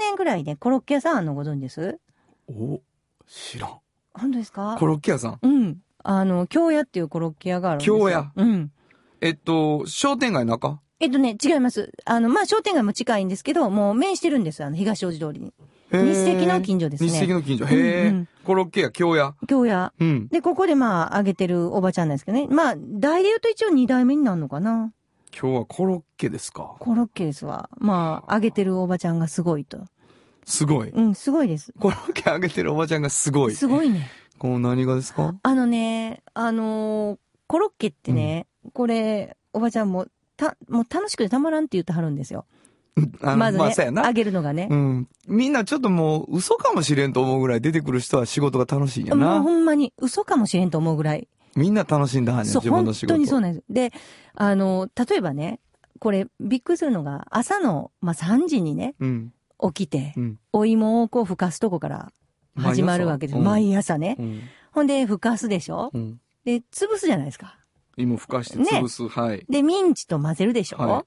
[0.00, 1.98] 年ぐらいでコロッケ屋さんあんのご存知です？
[2.48, 2.80] お、
[3.26, 3.70] 知らん。
[4.14, 4.74] 本当ですか？
[4.78, 5.38] コロッケ屋さん？
[5.42, 5.82] うん。
[6.02, 7.98] あの、京屋っていうコロッケ屋があるんですよ。
[7.98, 8.72] 京屋うん。
[9.20, 10.80] えっと、商店街の中？
[11.00, 11.92] えっとね、違います。
[12.04, 14.64] あの、まあ、商店街も近いんですけど、もう面してるんです。
[14.64, 15.52] あの、東大路通りに。
[15.90, 17.64] 日赤の近所ですね日赤の近所。
[17.66, 19.34] へえ、うんうんコロッケ屋、京屋。
[19.46, 19.92] 京屋。
[20.00, 20.28] うん。
[20.28, 22.46] で、ここでまあ、あげてるおばちゃんなんですけどね。
[22.48, 24.92] まあ、代で言うと一応二代目になるのかな。
[25.38, 26.76] 今日はコロッケですか？
[26.78, 27.68] コロッケですわ。
[27.76, 29.84] まあ、あげてるおばちゃんがすごいと。
[30.46, 30.88] すごい。
[30.88, 31.74] うん、すごいです。
[31.78, 33.54] コロッケあげてるおばちゃんがすごい。
[33.54, 34.08] すごいね。
[34.38, 35.34] こう何がですか？
[35.42, 42.46] あのね、あのーコロッケってね、これ、おばちゃんも、た、もう楽しくてたまらんって言ってはるんですよ。
[43.20, 44.74] まずね、まああげるのがねう。
[44.74, 45.08] ん。
[45.28, 49.42] みんなちょっともう嘘かもしれんと思うぐらい出てくる人は仕事が楽しいんやもうな。
[49.42, 51.28] ほんまに嘘かもしれんと思うぐらい。
[51.54, 53.14] みんな楽しんだはんね自分本の仕事。
[53.14, 53.64] 当にそうなんです。
[53.70, 53.92] で、
[54.34, 55.60] あの、例えばね、
[56.00, 59.32] これ、びっくりするのが、朝の、まあ、3時にね、うん。
[59.74, 60.38] 起きて、うん。
[60.52, 62.12] お芋をこう、ふかすとこから
[62.56, 63.38] 始まるわけです。
[63.38, 64.16] 毎朝ね。
[64.18, 64.40] うん。
[64.72, 65.90] ほんで、ふかすでしょ？
[65.92, 66.20] うん。
[66.44, 67.57] で、潰すじゃないですか。
[67.98, 69.06] 芋ふかして潰す。
[69.08, 69.44] はい。
[69.48, 71.04] で、ミンチと混ぜるでしょ、は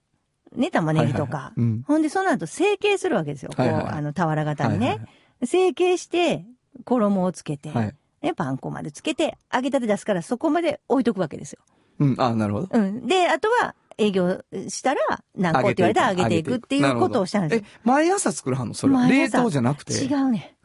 [0.56, 1.25] ね、玉ねぎとか。
[1.25, 1.82] はいはいはいうん。
[1.88, 3.49] ほんで、その後、成形するわけですよ。
[3.49, 4.88] こう、はいはいはいあの、俵型にね。
[4.88, 5.08] はいはい
[5.43, 6.45] 成形して、
[6.86, 7.95] 衣をつけて、はい。
[8.21, 11.63] ね、パン粉までつけて、揚げたて出すからそこまで置いとくわけですよ。
[11.97, 12.15] うん。
[12.19, 12.67] あなるほど。
[12.71, 13.08] うん。
[13.08, 15.01] で、あとは、営業したら、
[15.36, 18.75] 何個って言われたら揚げていくっていうことをしたんですえ、毎朝作るはんの？
[18.75, 18.93] それ。
[19.10, 19.93] 冷凍じゃなくて。
[19.93, 20.04] よ。
[20.04, 20.56] 違うね。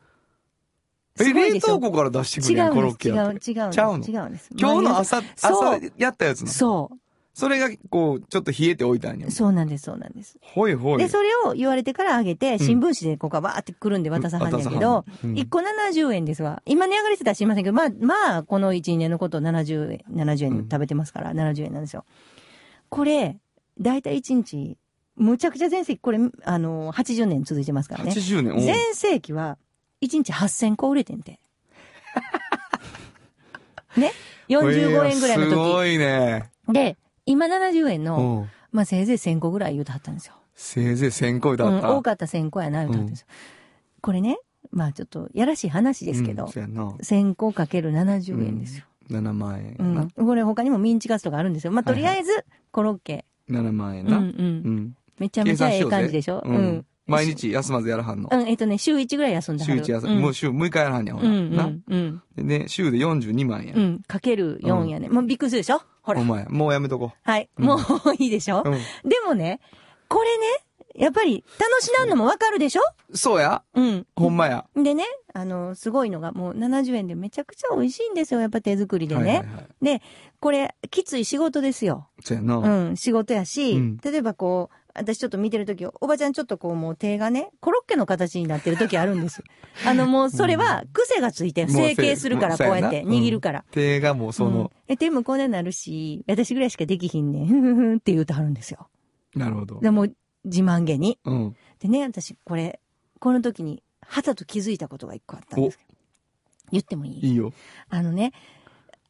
[1.20, 3.09] え、冷凍庫から出してく違るコロッケ。
[3.09, 3.52] 違うんです。
[3.52, 4.05] ちゃうの？
[4.07, 4.50] 違うんです。
[4.59, 6.52] 今日の朝、朝やったやつなの？
[6.52, 6.90] そ
[7.35, 9.31] それが、こう、ちょっと冷えておいたんやう。。
[9.31, 10.38] そうなんです、そうなんです。
[10.40, 10.98] ほいほい。
[10.98, 16.62] で、それを言われてから揚げて、新聞紙でこうかばーってくるんで渡さはんねんけど、うん1個70円ですわ。
[16.64, 22.07] 今値上がりしてたら知りませんけど、まあ、まあ、この1、2年のことを70円、70円食べてますから、70円なんですよ。
[22.88, 23.37] これ、
[23.79, 24.79] だいたい1日、
[25.16, 28.12] むちゃくちゃ全盛期、これ、あの、80年続いてますからね。
[28.12, 28.59] 80年。
[28.64, 29.59] 全盛期は、
[30.06, 31.38] 1日8000個売れてんて。
[33.96, 34.12] ね
[34.48, 35.94] ?45 円ぐらいのすご時。
[35.94, 36.50] いね。
[36.68, 38.50] で、今70円の、うん。
[38.72, 40.34] まあ、せいぜい1000個ぐらい言うてはったんですよ。
[40.54, 41.92] せいぜい1000個だうん、った。
[41.94, 43.26] 多かった1000個やな、言うてはったんですよ。
[44.02, 44.38] これね、
[44.70, 46.82] まあちょっと、やらしい話ですけど、うんそうやな。
[46.90, 48.84] 1000個かける70円ですよ。
[49.10, 50.26] 7万円うん。
[50.26, 51.72] これ他にもミンチカツとかあるんですよ。
[51.72, 53.24] まあとりあえず、コロッケ。
[53.48, 54.18] 7万円な。
[54.18, 54.34] うんう。
[54.38, 54.96] うんん。
[55.18, 56.42] めちゃめちゃええ感じでしょ？
[56.44, 56.86] ううんん。
[57.06, 58.28] 毎日休まずやらはんの？
[58.32, 59.64] うん、えっとね、週1ぐらい休んだ。
[59.64, 61.56] 週1休うんもう週6日やらはんねん、ほうんう。
[61.56, 61.64] ら。
[61.64, 62.22] なんうん。
[62.36, 63.80] でね、週で42万円う。
[63.80, 64.00] ん。
[64.06, 65.08] かける4やね。
[65.08, 65.80] もうびっくりするでしょ？
[66.02, 66.20] ほら。
[66.20, 67.48] お前、もうやめとこはい。
[67.58, 67.78] うんもう
[68.18, 68.62] いいでしょ？
[68.64, 68.68] う。
[68.70, 68.74] うん。
[69.08, 69.60] でもね、
[70.08, 70.46] これね、
[70.94, 72.82] やっぱり楽しなんのもわかるでしょ？
[73.14, 74.06] そうやうん。
[74.16, 74.66] ほんまや。
[74.74, 78.40] でね、あの、すごいのがもう70円でめちゃくちゃ美味しいんですよ。
[78.40, 79.20] やっぱ手作りでね。
[79.20, 79.84] はいはいはい。
[79.84, 80.02] で、
[80.40, 82.08] これ、きつい仕事ですよ。
[82.24, 82.56] そうやな。
[82.56, 89.42] うん、仕事やし、うん例えばこう、私ちょっと見てるとき、おばちゃんちょっとこうもう手がね、コロッケの形になってるときあるんです。
[89.87, 93.64] あのもうそれは癖がついて、もう成形するから、こうやって握るから。
[93.70, 98.88] 手がもうそうんの、え、手もこんなになるし、私ぐらいしかできひんねん、 ふんふんふんって言うとはるんですよ。
[99.35, 99.80] なるほど。
[99.80, 101.18] でもう自慢げに。
[101.24, 101.56] うん。
[101.80, 102.80] でね、私これ、
[103.18, 105.90] この時に、はたと気づいたことが一個あったんですけど。
[106.72, 107.20] 言ってもいい？
[107.30, 107.52] いいよ。
[107.88, 108.32] あのね、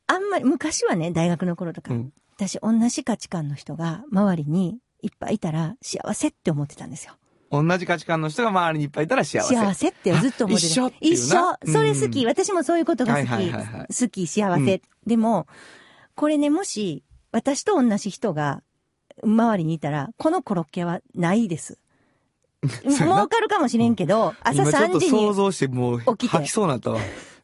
[0.07, 2.13] あんまり、昔はね、大学の頃とか、うん。
[2.37, 7.15] 私同じ価値観の人が周りにいっぱいいたら幸せって思ってたんですよ。
[7.51, 9.55] 同じ価値観の人が周りにいっぱいいたら幸せ。
[9.55, 10.69] 幸せってずっと思ってた。
[10.69, 11.73] 一緒一な緒。
[11.73, 12.21] それ好き。
[12.21, 13.29] うん私もそういうことが好き。
[13.29, 14.83] はいはいはいはい好き、幸せ。
[15.07, 15.47] でも、
[16.17, 18.63] これね、もし、私と同じ人が、
[19.23, 21.79] 周りにいたら、このコロッケはないです。
[22.85, 27.01] 儲かるかもしれんけど、朝今ちょっ3時と想に、像してもう起きて吐きそうになったわ。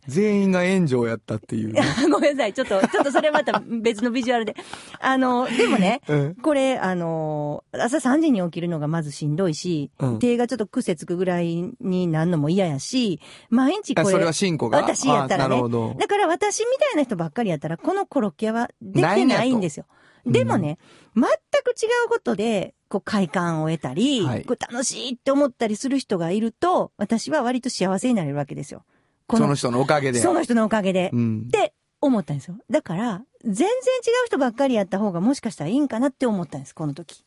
[0.08, 1.82] 全員が炎上やったっていうね。
[2.10, 2.52] ごめんなさい。
[2.52, 4.56] ちょっと、ちょっとそれまた別のビジュアルで。
[5.00, 6.34] あの、でもね、うん。
[6.34, 14.08] これ、あのー朝3時に起きるのがまずしんどいし、うん手がちょっと癖つくぐらいになるのも嫌やし、毎日これ。
[14.08, 14.78] あそれはシンコが？
[14.78, 15.56] 私やったらね。
[15.98, 19.86] だから私みたいな人ばっかりやったら、このコロッケはできてないんですよ。
[20.26, 20.78] でもね、
[21.16, 28.84] 全く違うことで、こう快感を得たり、はいこう楽しいって思ったりする人がいると、私は割と幸せになれるわけですよ。
[29.32, 30.20] こその人のおかげで。
[30.20, 31.10] その人のおかげで。
[31.12, 31.50] うんっ。
[31.50, 32.56] て思ったんですよ。
[32.70, 37.24] だから、全然違う人ばっかりやった方がもしかしたらいいんかなって思ったんです、この時。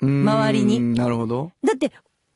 [0.00, 1.52] 周りにうんなるほど。
[1.64, 1.92] だって、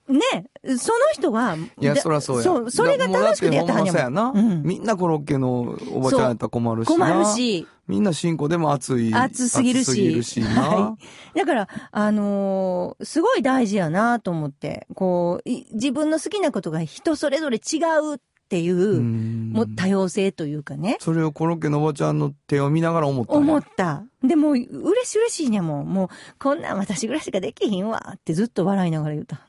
[0.09, 0.47] ね、
[0.79, 2.43] その人は、いや、だそらそうや。
[2.43, 4.33] そう、それが楽しくてやったはんやな。
[4.35, 6.95] うんみんなコロッケのおばちゃんやったら困るしな。
[6.95, 7.25] 困る。
[7.27, 9.13] し、みんな進行でも熱い。
[9.15, 10.49] 熱すぎるし熱すぎるしな。
[10.49, 10.97] は
[11.35, 23.41] だから、あのーすごい大事やなと思って、こう、い自分の好きなことが人それぞれ違うっていう、うんもう多様性というかね、それをコロッケのおばちゃんの手を見ながら思ったんや。
[23.41, 24.05] 思った。
[24.23, 24.65] でも、嬉
[25.05, 25.93] しい嬉しいねもん。
[25.93, 26.09] もう、
[26.39, 29.47] こんなん私ぐらいしかできひんわってずっと笑いながら言うた。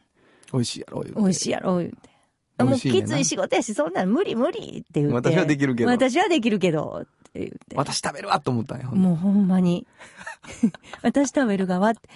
[0.51, 2.63] 美味しいやろ、言うて美味しいやろ、言うて。
[2.63, 5.13] もうきつい仕事やし、そんなん無理無理って言って。
[5.13, 7.75] 私はできるけど私はできるけど、って言って。
[7.75, 8.87] 私食べるわと思ったんや。
[8.87, 9.87] もうほんまに。
[11.01, 12.09] 私食べる側って。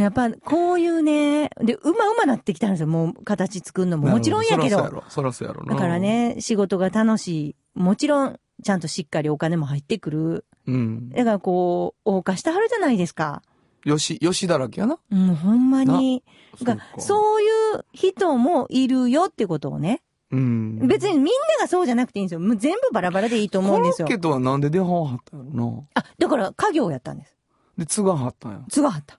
[0.00, 2.86] やっぱ、こういうね、で、うまうまなってきたんですよ。
[2.86, 4.08] もう、形作るのも。
[4.08, 4.78] もちろんやけど。
[4.78, 5.04] そらそうやろ。
[5.08, 5.74] そらそうやろな。
[5.74, 5.98] だから。
[5.98, 7.56] ね、仕事が楽しい。
[7.74, 10.46] もちろん、ちゃんとしっかりお金も入ってくる。
[10.66, 11.10] うん。
[11.10, 13.42] だからこう、謳歌してはるじゃないですか。
[13.84, 14.98] よし、よしだらけやな。
[15.10, 16.22] もうほんまに。
[16.62, 20.02] がそうかそういう人もいるよってことをね。
[20.30, 20.86] うん。
[20.86, 22.40] 別にみんながそうじゃなくていいんですよ。
[22.40, 24.18] もう全部バラバラでいいと思うんですよコロッ。
[24.18, 25.82] ケとはなんで出ははったんやろな。
[25.94, 27.36] あ、だから家業をやったんです。
[27.76, 28.60] で、継がはったんや。
[28.70, 29.18] 継がはった。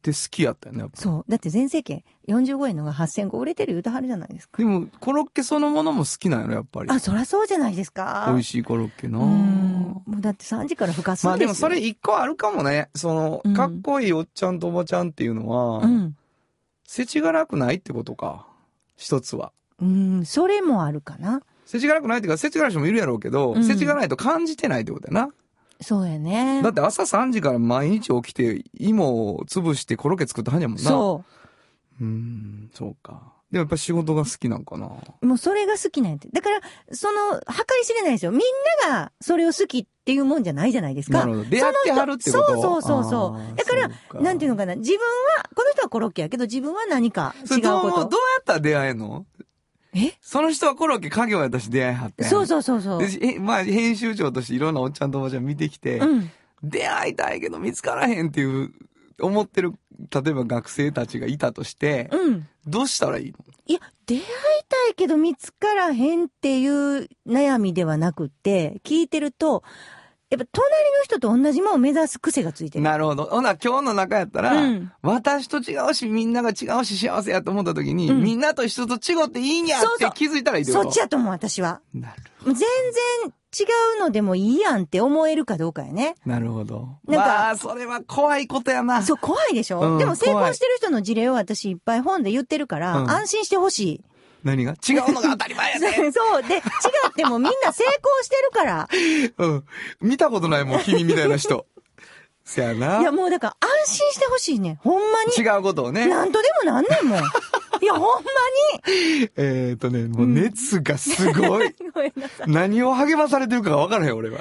[0.00, 1.30] って好きやったよね、そう。
[1.30, 4.58] だって全盛期、45円のが8000個売れてる言うたはるじゃないですか。
[4.58, 6.90] でも、コロッケそのものも好きなんやろ、やっぱり。
[6.90, 8.24] あ、そらそうじゃないですか。
[8.28, 10.02] 美味しいコロッケなうん。
[10.06, 12.88] もうだって3時から深すまあでもそれ一個あるかもね。
[12.94, 16.16] そのうん、かっこいいおっちゃんとおばちゃんっていうのは、うん。
[16.86, 18.46] 世知辛くないってことか。
[18.96, 19.52] 一つは。
[19.80, 21.42] うん、それもあるかな。
[21.66, 25.30] 世知辛くないっていうか、世知辛い人もいるやろうけど、うん世知辛いと感じてないってことやな。
[25.80, 26.60] そうやね。
[26.62, 30.82] だって朝3時から毎日起きて、芋を潰してコロッケ作ったはんやもんな。。
[30.82, 31.24] そ
[32.00, 33.34] うーん、そうか。
[33.50, 34.90] でもやっぱ仕事が好きなんかな。
[35.22, 35.26] う。
[35.26, 36.28] もうそれが好きなんやって。
[36.32, 36.60] だから、
[36.92, 38.30] その、計り知れないですよ。
[38.30, 38.40] みん
[38.88, 41.18] ながそれを好きっていうもんじゃないじゃないですか。
[41.18, 41.44] なるほど。
[41.44, 42.46] 出会ってはるってこと？
[42.46, 44.76] そうそうそうそうだからそうなんていうのかな。
[44.76, 45.04] 自分は、
[45.54, 48.06] この人はコロッケやけど、自分は何かそ違うことれどうどうや
[48.40, 48.44] っ。
[48.44, 49.26] たら出会えんの？
[49.94, 50.12] え？
[50.20, 52.28] その人はコロッケ家業やったし出会いはってん。
[52.28, 53.00] そうそうそうそう。
[53.00, 56.30] でえ、まあ、編集長としていろんなおっちゃんとおばちゃん見てきて、うん。
[56.62, 58.72] 出会いたいけど見つからへんっていう、
[59.20, 62.48] 思ってる、例えば学生たちがいたとして、うん。
[62.66, 63.38] どうしたらいいの？
[63.66, 64.22] いや、出会い
[64.68, 69.62] たいけど見つからへんっていう悩みではなくって、聞いてると、
[70.30, 72.84] やっぱ隣の人と同じものを目指す癖がついてる。
[72.84, 73.24] なるほど。
[73.24, 81.80] ほな、今日の中やったら、うん私と違うし、みんなが違うし幸せやと思った時に、うんみんなと一緒と違っていいんやそうそうって気づいたらいいってことそっちやと思う、私は。
[81.92, 83.64] なるもう全然違
[83.98, 86.14] うのでもいいやんって思えるかどうかやね。
[86.24, 86.98] なるほど。
[87.08, 89.02] なんかまあ、それは怖いことやな。
[89.02, 94.04] そう、怖いでしょ、うんでも成功してる人の事例を私いっぱい本で言ってるから、うん安心してほしい。
[94.44, 94.72] 何が？
[94.72, 96.12] 違うのが当たり前やね。
[96.12, 96.42] そう。
[96.42, 96.62] で、違っ
[97.14, 98.88] てもみんな成功してるから。
[99.38, 99.64] うん。
[100.00, 101.66] 見たことないもん、君みたいな人。
[102.44, 103.00] せやな。
[103.00, 104.78] いや、もうだから安心してほしいね。
[104.82, 105.32] ほんまに。
[105.36, 106.06] 違うことをね。
[106.06, 107.18] なんとでもなんねんもん。
[107.82, 108.30] いや、ほんま
[108.84, 109.30] に。
[109.36, 111.74] えっ、ー、とね、もう熱がすごい。
[111.94, 112.50] ごめんなさい。
[112.50, 114.40] 何を励まされてるかが分からへん、俺は。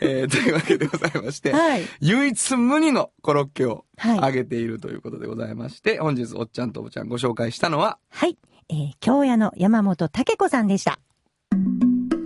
[0.00, 8.38] えー、というわけでございまして、はい唯一無二のコロッケをはいあげているということでございまして、本日おっちゃんとおばちゃんご紹介したのは、はい。
[8.70, 10.98] えー、京屋の山本武子さんでした。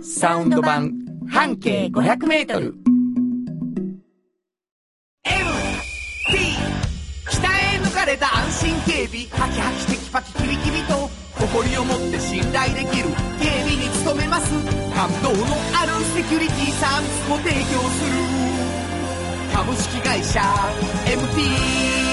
[0.01, 0.91] サウンド版
[1.29, 2.73] 半径500メートル。
[5.23, 5.29] T
[7.29, 9.25] 北へ抜かれた安心警備。
[9.27, 13.09] ハキハキテキパキキビキビと誇りを持って信頼できる。
[13.39, 14.51] 警備に努めます。
[14.93, 15.37] 感動の
[15.79, 17.55] あるセキュリティサービスも提供
[17.89, 18.43] する。
[19.53, 20.41] 株式会社
[21.05, 22.12] MT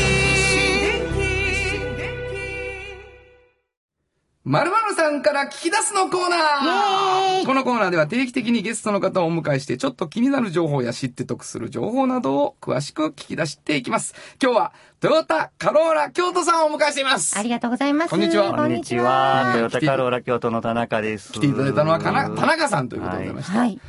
[4.43, 14.15] まるまるさんから聞き出すのコーナーこのコーナーでは定期的にゲストの方をお迎えして、ちょっと気になる情報や知って得する情報などを詳しく聞き出していきます。
[14.41, 17.37] 今日は、トヨタカローラ京都さんをお迎えしています。
[17.37, 18.09] ありがとうございます。
[18.09, 19.51] こんにちはこんにちは。
[19.53, 21.33] トヨタカローラ京都の田中です。
[21.33, 23.79] 来ていただいたのはかな田中さんということでございまして、はい。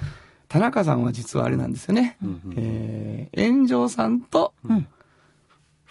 [0.49, 2.19] 田中さんは実はあれなんですよね。
[2.57, 4.53] えー、炎上さんと、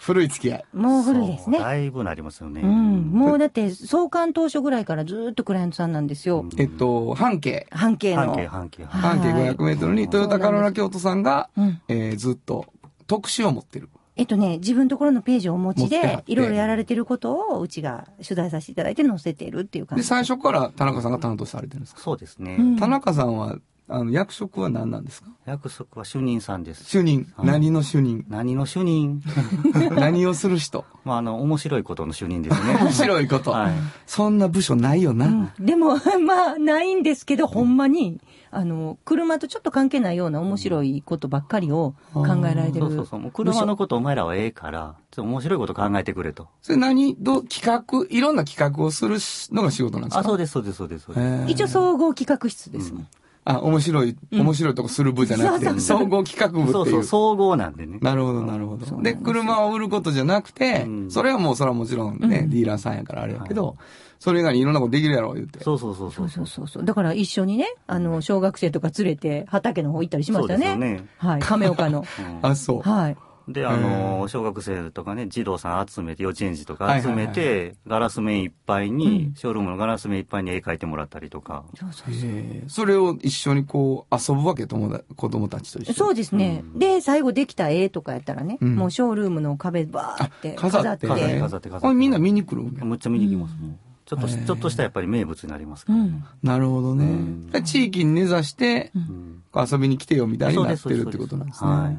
[0.02, 0.64] 古い付き合い。
[0.72, 1.60] もう古いですね。
[1.60, 2.60] だいぶなりますよね。
[2.60, 3.10] うん。
[3.12, 6.44] もうだって、創刊当初ぐらいからずーっとクライアントさんなんですよ。
[6.58, 8.22] えっと、半径、半径の。
[8.22, 8.84] 半径、半径。
[8.84, 12.66] はい半径500メートルにトヨタカローラ京都さんが、うんえーずっと
[13.06, 13.88] 特集を持ってる。
[14.16, 20.08] えっとね、自分のところのページをお持ちで、ていろいろやられてることを、うちが取材させていただいて載せてるっていう感で、じ。
[20.08, 22.56] 最初から田中さんが担当されてるんですか、そうですね。
[22.58, 23.56] うん田中さんは、
[23.88, 25.28] あの、役職は何なんですか？
[25.44, 26.84] 約束は主任さんです。
[26.84, 27.26] 主任。
[27.36, 29.20] はい何の主任何の主任
[29.92, 30.84] 何をする人？
[31.04, 32.74] まあ、あの、面白いことの主任ですね。
[32.80, 33.50] 面白いこと。
[33.50, 33.72] はい
[34.06, 35.26] そんな部署ないよな。
[35.26, 42.86] うんでも、 まあ、ないんですけど、ほんまに、あの、車とちょっと関係ないような面白いことばっかりを考えられてる。
[42.86, 43.20] そうそうそう。
[43.20, 46.48] もう車のことお前らはええから、ちょっと面白いこと考えてくれと。
[46.60, 47.16] それ何？
[47.18, 49.16] どう企画、いろんな企画をする
[49.54, 50.20] のが仕事なんですか？
[50.20, 51.04] あ、そうです、そうです、そうです。
[51.06, 53.08] そうですへー一応総合企画室ですもん。
[53.44, 56.72] あ、面白い、面白いとこする部じゃなくて、 総合企画部っていう。
[56.72, 57.98] そうそう、総合なんでね。
[58.00, 59.02] なるほど、なるほど。
[59.02, 63.76] で、車を売ることじゃなくて、うんそれはもう、それはもちろんね、ディーラーさんやからあれやけど、
[64.20, 65.58] それ以外にいろんなことできるやろ、言って。
[65.64, 66.28] そうそうそうそう。
[66.28, 66.84] そうそうそう。
[66.84, 70.66] だから一緒にね、あの、小学生とか連れて畑の方行ったりしましたね。
[70.66, 71.40] そうですよねはい。
[71.40, 72.00] 亀岡の。
[72.00, 72.02] う
[72.46, 72.88] んあ、そう。
[72.88, 73.16] はい。
[73.48, 81.64] で、あの、小学生とかね、児童さん集めて、幼稚園児とか集めはいはいて、ガラス面いっぱいに、ショールームのガラス面いっぱいに絵描いてもらったりとか。
[81.74, 82.30] そうそうそう。
[82.68, 84.66] それを一緒にこう遊ぶわけ？
[84.66, 86.64] 友達子供たちと一緒にそうですね。
[86.74, 91.14] で、最後できた絵とかやったらね、うんもうショールームの壁バーって飾っ飾ってて。
[91.34, 93.78] ね飾って飾っみんな見に来るむっちゃ見に行きますもん。
[94.04, 95.98] ちょっとちょっとしたやっぱり名物になりますから。
[95.98, 96.24] うん。
[96.42, 97.50] なるほどね、うん。
[97.50, 99.42] で地域に根ざしてうん。
[99.54, 101.70] 遊びに来てよみたいになってるってことなんですね。
[101.70, 101.90] は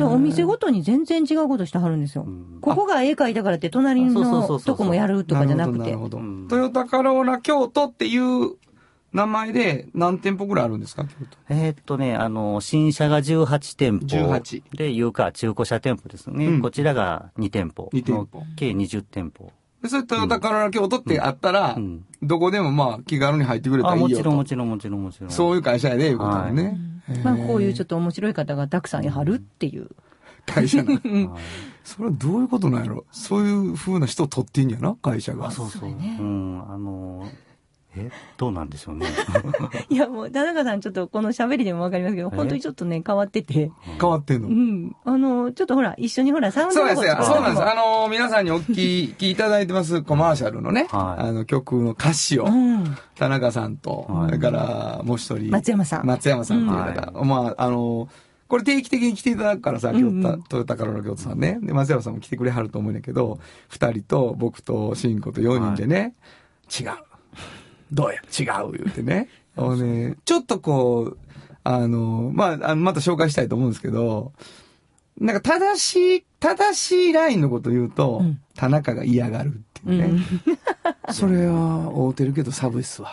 [0.00, 0.02] い。
[0.04, 2.24] お店ごとに全然違うことしてはるんですよ。
[2.26, 2.58] うん。
[2.60, 5.94] ここが絵描いたからって隣のとこもやるとかじゃなくて。
[6.48, 8.56] トヨタカローラ京都っていう
[9.12, 11.54] 名前で何店舗ぐらいあるんですか京都？
[11.54, 14.06] えーっとね、あの、新車が18店舗。
[14.06, 16.46] 18で、いうか、中古車店舗ですね。
[16.46, 16.62] うん。
[16.62, 17.90] こちらが2店舗。
[17.92, 18.40] 二店舗。
[18.40, 19.52] の計20店舗。
[19.84, 22.04] でそれトヨタカローラ京都ってあったら、うん。
[22.22, 24.14] どこでもまあ気軽に入ってくれたあ、らいいよと。
[24.14, 25.30] もちろんもちろんもちろんもちろん。
[25.30, 26.78] そういう会社やでいうことだね、
[27.22, 29.90] まあこういうちょっと面白い方がたくさんいはるっていう。
[30.46, 31.00] 会社な はい。
[31.84, 33.04] それはどういうことなんやろ？
[33.12, 35.48] そういう風な人を取ってんやな会社が。
[35.48, 35.80] あ、そうそう。
[35.82, 36.16] そうね。
[36.18, 37.28] うん、あの、
[37.96, 39.06] え、どうなんでしょうね。
[39.88, 42.36] いやもう、田中さんちょっとこの喋りでもわかりますけど、え？
[42.36, 43.70] 本当にちょっとね、変わってて。
[44.00, 44.96] 変わってんの、うん。
[45.04, 47.16] あの、ちょっとほら、一緒にほら、サウンドそうですよ。
[47.22, 47.62] そうなんです。
[47.62, 52.96] ああのー皆さんにお聞き いただいてますコマーシャルのね、はいあの曲の歌詞を、うん。
[53.16, 58.08] 田中さんと、はいそれからもう一人、松山さん松山さんっていう方、まあ、あのー
[58.46, 61.58] これ定期的に来ていただくからさ、京都、トヨタカローラ京都さんね。
[61.62, 63.38] で、松山さんも来てくれはると思うんだけど、
[63.68, 66.14] 二人と僕と慎吾と4人でね、
[66.78, 66.88] 違う。
[67.92, 68.20] どうや？
[68.22, 69.28] 違う言うてね。
[69.56, 71.18] あのね、ちょっとこう、
[71.62, 74.32] あの、まあ、あのまた紹介したいと思うんですけど、
[75.18, 78.40] なんか正しい、正しいラインのこと言うと、うん。
[78.56, 80.20] 田中が嫌がるっていうね。
[81.10, 83.10] それは、合うてるけど寒いっすわ。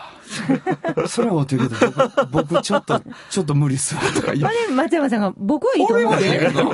[1.06, 1.90] それは合うてるけど、
[2.30, 3.00] 僕、僕ちょっと、
[3.30, 4.00] ちょっと無理っすわ。
[4.14, 4.50] とか言うあ。
[4.50, 6.52] れ、松山さんが、僕はいいと思う俺はいいねんけよ。
[6.52, 6.68] ど、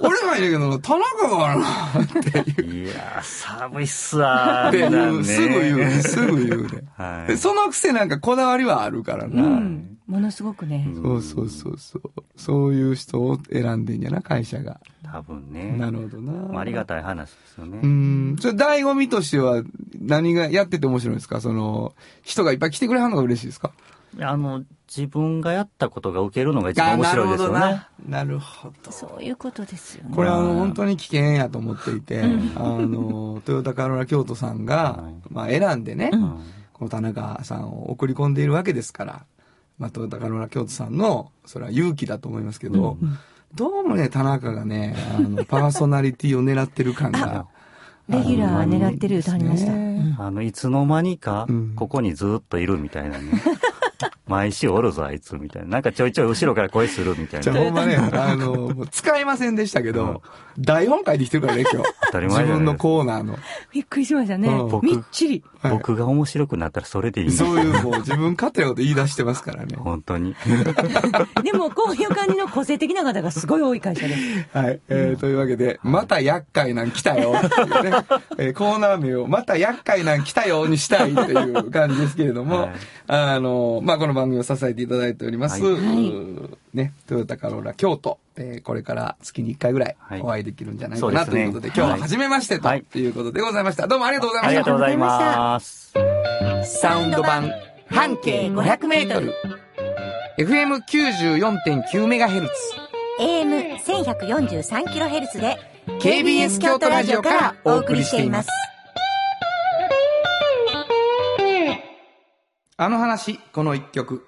[0.00, 2.06] 俺はいいねんけど、田中がな、っ
[2.54, 2.86] ていう。
[2.86, 5.16] いやー、寒いっすわってー。
[5.16, 6.68] いう、すぐ言うね、すぐ言うね。
[6.96, 7.28] はい。
[7.28, 9.42] でそのくせなんかこだわりはあるからうな。
[9.42, 9.86] ん。
[10.10, 10.88] ものすごくね。
[10.92, 12.02] そうそうそうそう。
[12.36, 14.80] そういう人を選んでんやな、会社が。
[15.04, 15.72] 多分ね。
[15.78, 16.58] なるほどな。
[16.58, 17.78] ありがたい話ですよね。
[17.80, 18.36] うん。
[18.40, 19.62] それ、醍醐味としては、
[20.00, 21.40] 何がやってて面白いんですか？
[21.40, 23.70] その、人がいっぱい来てくれはるのが嬉しいですか？
[24.18, 27.86] あの、自分がやったことが受けるのが一番面白いですよね。
[28.08, 28.90] なるほど。
[28.90, 30.10] そういうことですよね。
[30.12, 32.20] これはあの本当に危険やと思っていて、
[32.56, 36.40] あの、トヨタカローラ京都さんがはい、まあ選んでね、うん
[36.72, 39.26] この田中さんを送り込んでいるわけですから、
[39.80, 42.98] まあトヨタカローラ京都さんの、それは勇気だと思いますけど、
[43.54, 47.46] どうもね、田中がね、あの、 パーソナリティを狙ってる感が。
[48.08, 49.72] レギュラー狙ってる歌ありました。
[49.72, 53.24] ねあの、いつの間にかうん、ここにずっといるみたいなね。
[54.30, 55.68] 毎週おるぞ、あいつ、みたいな。
[55.68, 57.42] なんかちょいちょい後ろから声するみたいな。
[57.42, 60.22] じゃあほんまね、あの、もう使いませんでしたけど、
[60.56, 61.88] 台本書いてきてるからね、今日。
[62.06, 63.36] 当たり前自分のコーナーの。
[63.72, 64.80] びっくりしましたねうん。
[64.82, 65.44] みっちり。
[65.60, 69.76] はい僕が面白くなったらそれでいいそういうもう自分勝手なこと言い出してますからね。
[69.76, 70.34] 本当に。
[71.44, 74.48] でも、こういう感じの個性的な方がすごい多い会社です。
[74.56, 74.80] はい。
[74.88, 77.90] えー、というわけで、また厄介なん来たよっていうね、
[78.38, 82.70] えーコーナー名をまた厄介なん来たよにしたいという感じですけれども、はい
[83.12, 85.76] あの、まあ、この番組を支えていただいております、はい
[86.76, 93.86] ね、トヨタカローラ京都、えーこれから月に1回ぐらいはいお会いできるんじゃないかな、そうですねということで、今日ははい初めましてとはいいうことでございました。
[93.86, 94.52] どうもありがとうございました。
[94.52, 95.92] ありがとうございます。
[96.64, 97.52] サウンド版
[97.86, 99.34] 半径500メートル。
[100.38, 102.48] FM94.9MHz。
[103.20, 105.58] AM1143kHz で
[106.00, 108.48] KBS 京都ラジオからお送りしています。
[112.82, 114.24] あの話、この一曲。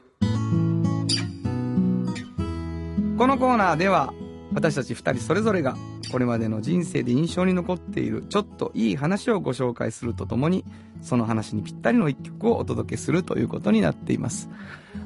[3.16, 4.12] このコーナーでは、
[4.52, 5.74] 私たち二人それぞれが、
[6.10, 10.66] これまでの人生で印象に残っている、ちょっといい話をご紹介するとともに、
[11.00, 14.50] その話にぴったりの一曲をお届けするということになっています。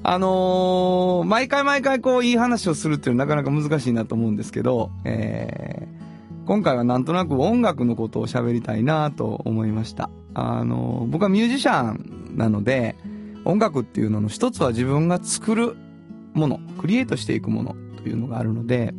[0.03, 10.11] あのー毎回毎回こう、いい話をするっていうのはなかなか難しいなと思うんですけど、えー今回はなんとなく音楽のことを喋りたいなと思いました。
[10.35, 12.97] あの、僕はミュージシャンなので、
[13.47, 15.77] 音楽っていうのの一つは自分が作る
[16.35, 18.93] もの、クリエイトしていくものというのがあるので、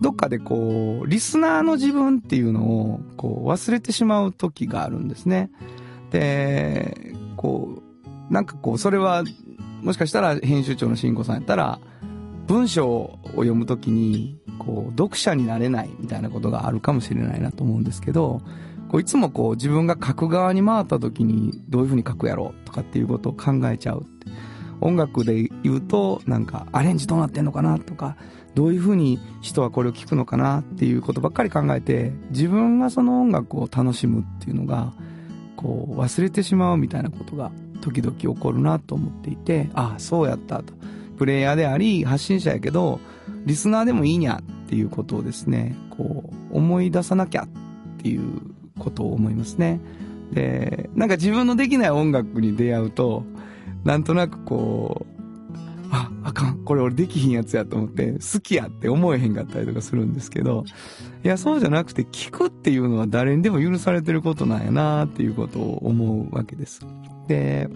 [0.00, 5.50] どっかでこう、リスナーの自分っていうのをこう忘れてしまう時があるんですね。
[6.10, 7.82] で、こ
[8.30, 9.24] う、なんかこう、それは、
[9.82, 11.80] もしかしたら編集長の慎吾さんやったら、
[12.46, 18.42] 文章を読むときに、こう、読者になれないみたいなことがあるかもしれないなと思うんですけど、
[18.88, 24.28] こういつもこう自分が書く側に回った時にどういうふうに書くやろうとかっていうことを考えちゃうって。
[24.80, 28.16] 音楽で言うと、なんかアレンジどうなってんのかなとか、
[28.54, 34.92] どういうふうに人はこれを聞くのかなっていうことばっかり考えて自分がその音楽を楽しむっていうのが
[35.54, 40.74] こう忘れてしまうみたいなことが時々起こるなと思っていてああそうやったと
[41.18, 42.98] プレイヤーであり発信者やけど
[43.44, 47.48] リスナーでもいいにゃっていうことをですねこう思い出さなきゃっ
[47.98, 48.40] ていう
[48.78, 49.80] ことを思いますね
[50.32, 53.24] でなんか自分のできない音楽に出会うと
[53.84, 55.18] なんとなくこう
[55.90, 56.64] あ、あかん。
[56.64, 60.64] これ俺できひんやつやと思って、好きやって思えへんかったりとかするんですけど、
[61.24, 66.82] いや、そうじゃなくて、聞くっていうのは誰にでも許されてることなんやなっていうことを思うわけです。
[67.26, 67.68] で、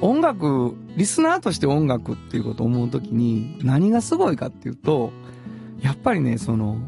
[0.00, 5.12] 音楽、リスナーとして音楽っていうことを思うときに、何がすごいかっていうと、
[5.80, 6.78] やっぱりね、その、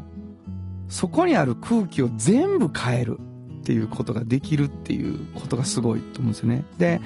[0.91, 3.17] そこにある空気を全部変える
[3.61, 6.65] っていうことができるっていうことがすごいと思うんですよね。
[6.77, 6.99] で、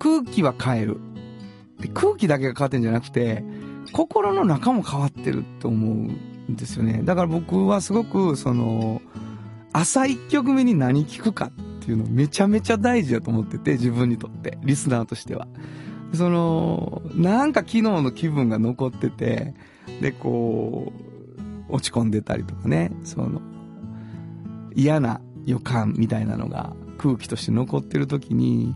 [0.00, 0.98] 空気は変える。
[1.78, 3.44] で空気だけが変わってんじゃなくて、
[3.92, 5.92] 心の中も変わってると思う
[6.50, 7.02] んですよね。
[7.04, 9.00] だから僕はすごく、その、
[9.72, 11.50] 朝一曲目に何聞くかっ
[11.84, 15.46] ていうのめちゃめちゃ大事だと思ってて、自分にとって、リスナーとしては。
[16.12, 19.54] その、なんか昨日の気分が残ってて、
[20.00, 21.17] で、こう、
[21.68, 23.40] 落ち込んでたりとかね、その、
[24.74, 28.74] 嫌な予感みたいなのが空気として残ってる時に、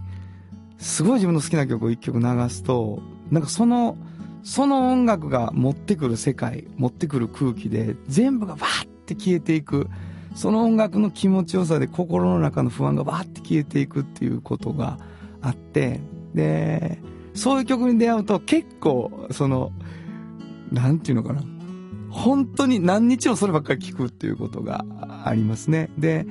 [0.79, 3.97] すごい自分の好きな曲を一曲流すと、なんかその、
[4.43, 9.89] その音楽が持ってくる世界、持ってくる空気で全部がバーって消えていく。
[10.35, 14.99] その音楽の気持ちよさで心の中の不安がバーって消えていくっていうことが
[15.41, 16.01] あって、
[16.35, 16.99] で、
[17.35, 19.73] そういう曲に出会うと結構、その、
[20.71, 21.43] なんていうのかな。
[22.13, 24.85] 本当に何日もそればっかり聞くっていうことが
[25.25, 25.91] ありますね。
[25.99, 26.27] で、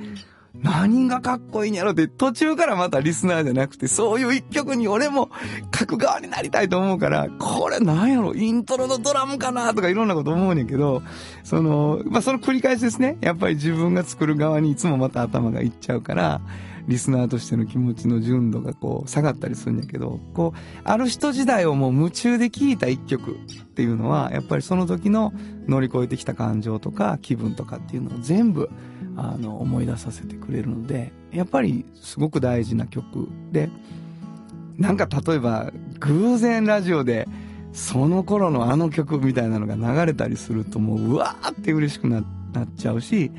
[0.54, 5.30] 何がかっこいいんやろって途中からまたリスナーじゃなくてそういう一曲に俺も
[5.76, 11.02] 書く側になりたいと思うからこれなんやろイントロのドラムかなとかいろんなこと思うねんけど
[11.42, 16.42] そのまあその繰り返しですねやっぱり自分が作る側にいつもまた頭がいっちゃうから
[16.88, 23.36] リスナーとしての気持ちの純度がこう下がったりするんやけどこうある人時代をもう夢中で聴いた一曲っ
[23.74, 25.32] ていうのはやっぱりその時の
[25.66, 28.68] 乗り越えてきた感情とか気分とかっていうのを全部
[29.16, 33.70] あの思い出させてくれるのでやっぱりすごく大事な曲で
[34.78, 35.70] なんか例えば
[36.00, 37.28] 偶然ラジオで
[37.72, 42.24] その頃のあの曲みたいなのが流れたりするともううわーって嬉しくなっ
[42.76, 43.30] ちゃうし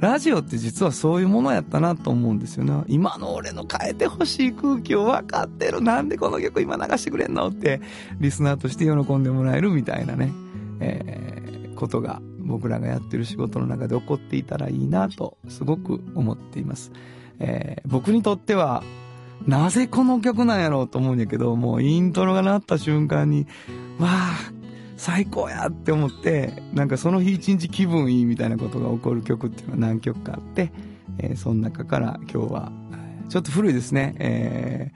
[0.00, 2.84] ラジオって実はそういうものやったなと思うんですよね。
[2.86, 5.80] 今の俺の変えてほしい空気を分かってる。
[5.80, 7.80] なんでこの曲今流してくれんのって、
[8.20, 10.32] リスナーとして喜んでもらえるみたいなね、
[10.80, 16.92] えー、ことが僕らがやってる仕事の中で起こっていたらいいなとすごく思っています。
[17.38, 18.82] えー、僕にとっては
[19.46, 23.46] なぜこの曲なんやろうと思うんやけど、もうイントロが鳴った瞬間に、
[23.98, 24.52] わあ、
[24.96, 30.72] 最高やって思って、なんかその日一日気分いいみたいなことが起こる曲っていうのは何曲かあって、
[31.18, 32.72] えー、その中から今日は、
[33.28, 34.92] ちょっと古いですね、え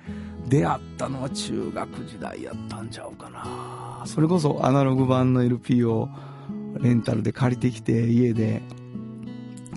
[0.46, 4.02] ー、出会ったのは中学時代やったんちゃうかな。
[4.06, 6.08] それこそアナログ版の LP を
[6.80, 8.62] レンタルで借りてきて家で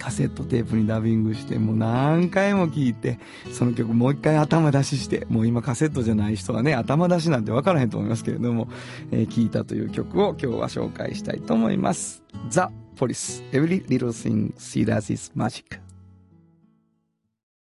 [0.03, 3.19] カセットテープにダビングしてもう何回も聴いて
[3.53, 8.67] その曲もう一回頭出ししてもう今カセットじゃない人はね頭出しなんて分からへんと思いますけれども、
[9.11, 15.79] えー、聴いたという曲を今日は紹介したいと思います「ザ・ポリス Every Little Thing See That Is Magic」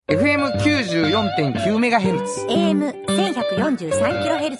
[0.07, 4.57] FM94.9MHz AM1143kHz で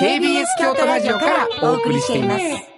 [0.00, 2.77] KBS 京都ラジオからお送りしています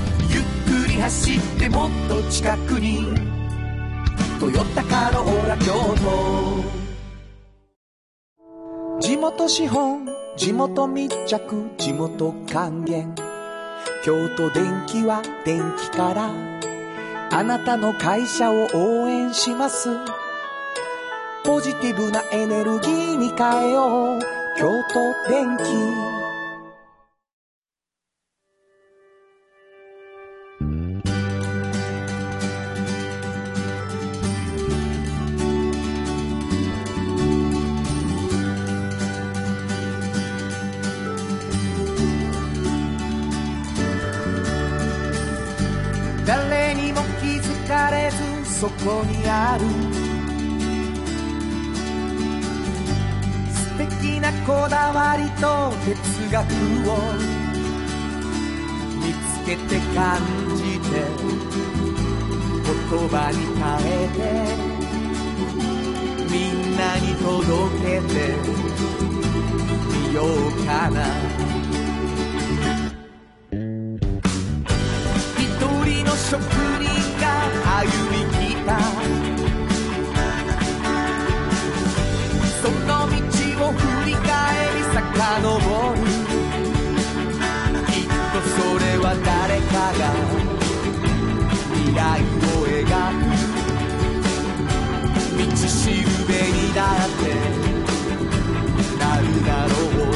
[1.01, 3.03] 走ってもっと近くに
[4.39, 6.63] 「トヨタカローラ京都」
[9.01, 13.15] 地元資本地元密着地元還元。
[14.05, 16.29] 京都電気は電気から。
[17.33, 19.89] あなたの会社を応援します。
[21.43, 24.19] ポジティブなエネルギーに変えよう。
[24.55, 26.10] 京都電気
[48.83, 49.65] こにある
[53.53, 55.93] 素敵なこだわりと哲
[56.31, 56.41] 学
[56.89, 56.91] を
[58.97, 60.17] 見つけて感
[60.55, 60.89] じて
[62.65, 62.69] 言
[63.07, 64.19] 葉に変えて
[66.31, 67.29] みんなに届
[67.85, 68.13] けて
[70.07, 70.25] みよう
[70.65, 70.97] かな。
[75.37, 75.47] 一
[75.85, 76.87] 人の職人
[77.19, 77.23] が
[77.79, 78.30] 歩み
[96.71, 97.25] にだって
[98.97, 100.13] なるだろう。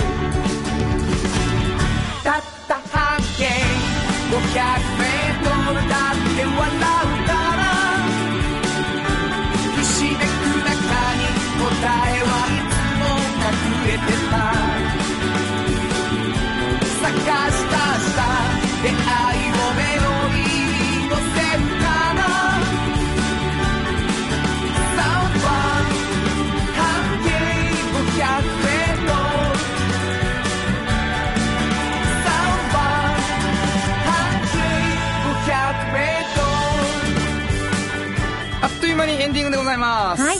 [2.23, 3.43] たった半径
[4.31, 4.94] 500
[39.65, 40.21] ございます。
[40.21, 40.37] はい。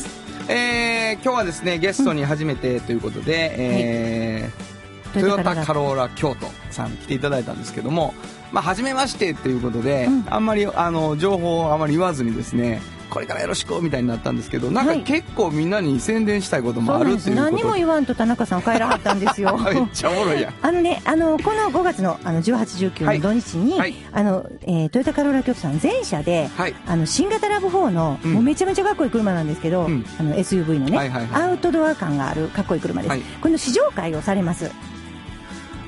[0.48, 4.76] えー、今日はですね、ゲストに初めてということで、えー
[5.16, 8.14] トヨタカローラ京都さん来ていただいたんですけども、
[8.52, 15.02] まあ、初めましてということで、あんまりあの情報をあまり言わずにですね、これからよろしくみたいになったんですけど、なんかはい。
[15.04, 19.58] 結構みんなに宣伝したいこともあるっていうこと何も言わんと田中さん帰らはったんですよ。
[19.64, 20.54] めっちゃおもろいやん。
[20.62, 23.96] あのね、あの、この5月のあの18、19の土日に、はい。
[24.12, 26.76] あの、えートヨタカローラ京都さん全社で、はい。
[26.88, 28.34] あの、新型ラブ4の、うん。
[28.34, 30.06] もうめちゃめちゃかっこいい車なんですけど、うん。
[30.20, 31.44] あの、SUV のね、はいはいはい。
[31.44, 33.12] アウトドア感があるかっこいい車です。
[33.12, 33.22] はい。
[33.42, 34.72] この試乗会をされます。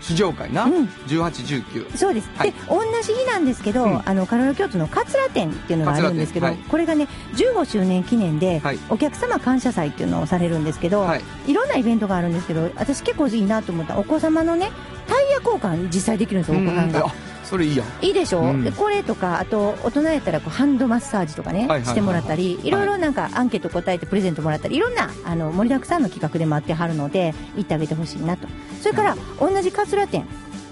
[0.08, 0.86] 試乗会な、うん。
[1.08, 1.98] 18、19。
[1.98, 2.30] そうです。
[2.38, 2.52] はい。
[2.52, 4.02] で、同じ日なんですけど、うん。
[4.06, 6.56] あの、カローラ京都の桂店っていうのがあるんですけど、はい。
[6.56, 8.80] これがね、15周年記念で、はい。
[8.90, 11.24] お客様感謝祭っていうのをされるんですけど、はい。
[11.46, 14.72] い、ろんなイベントがあるんですけど、私結構いいなと思ったお子様のね、
[15.08, 17.06] タイヤ交換実際できるんですよ、お子さんが。
[17.06, 17.14] あ、
[17.48, 17.88] それいいやん。
[18.06, 18.64] いいでしょ、うん。
[18.64, 28.48] でこれとかあと大人やったらこうハンドマッサージとかね、してもらったりいろいろなんかアンケート答えてプレゼントもらったりいろんなあの盛りだくさんの企画で待ってはるので行ってあげてほしいなと。
[28.82, 30.28] それから同じ桂店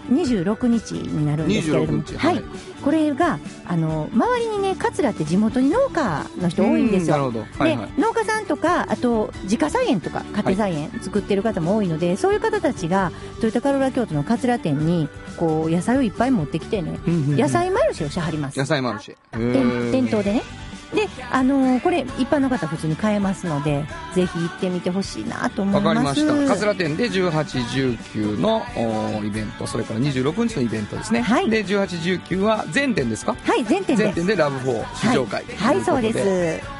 [0.10, 2.04] 26日になるんですけれども。
[2.04, 2.38] 26日は、はい。
[2.38, 2.42] い
[2.84, 7.16] これがあの周りにね桂って地元に農家の人多いんですよ。
[7.16, 7.64] うなるほど。
[7.64, 7.92] はいはい。
[7.96, 17.38] で農家さんとかあと自家菜園とか家庭菜園作ってる方も多いので、そういう方たちがトヨタカローラ京都の桂店にこう野菜をいっぱい持ってきてね、うんうんうん。
[17.38, 18.60] 野菜マルシェをしはります。
[18.60, 19.92] 野菜マルシェ。
[19.92, 20.44] 店頭でね
[20.94, 26.26] であのーこれ一般の方普通に買えますのでぜひ行ってみてほしいなと思わいます。
[26.26, 26.54] かりました。
[26.54, 27.32] 桂店で18、
[27.98, 28.64] 19の
[29.20, 31.22] おイベント、それから26日のイベントですね。
[31.22, 31.50] はい。
[31.50, 33.36] で、18、19は全店ですか？
[33.44, 34.16] はい全店です。
[34.16, 36.20] 全店でラブ4試乗会はい、はい、そうです。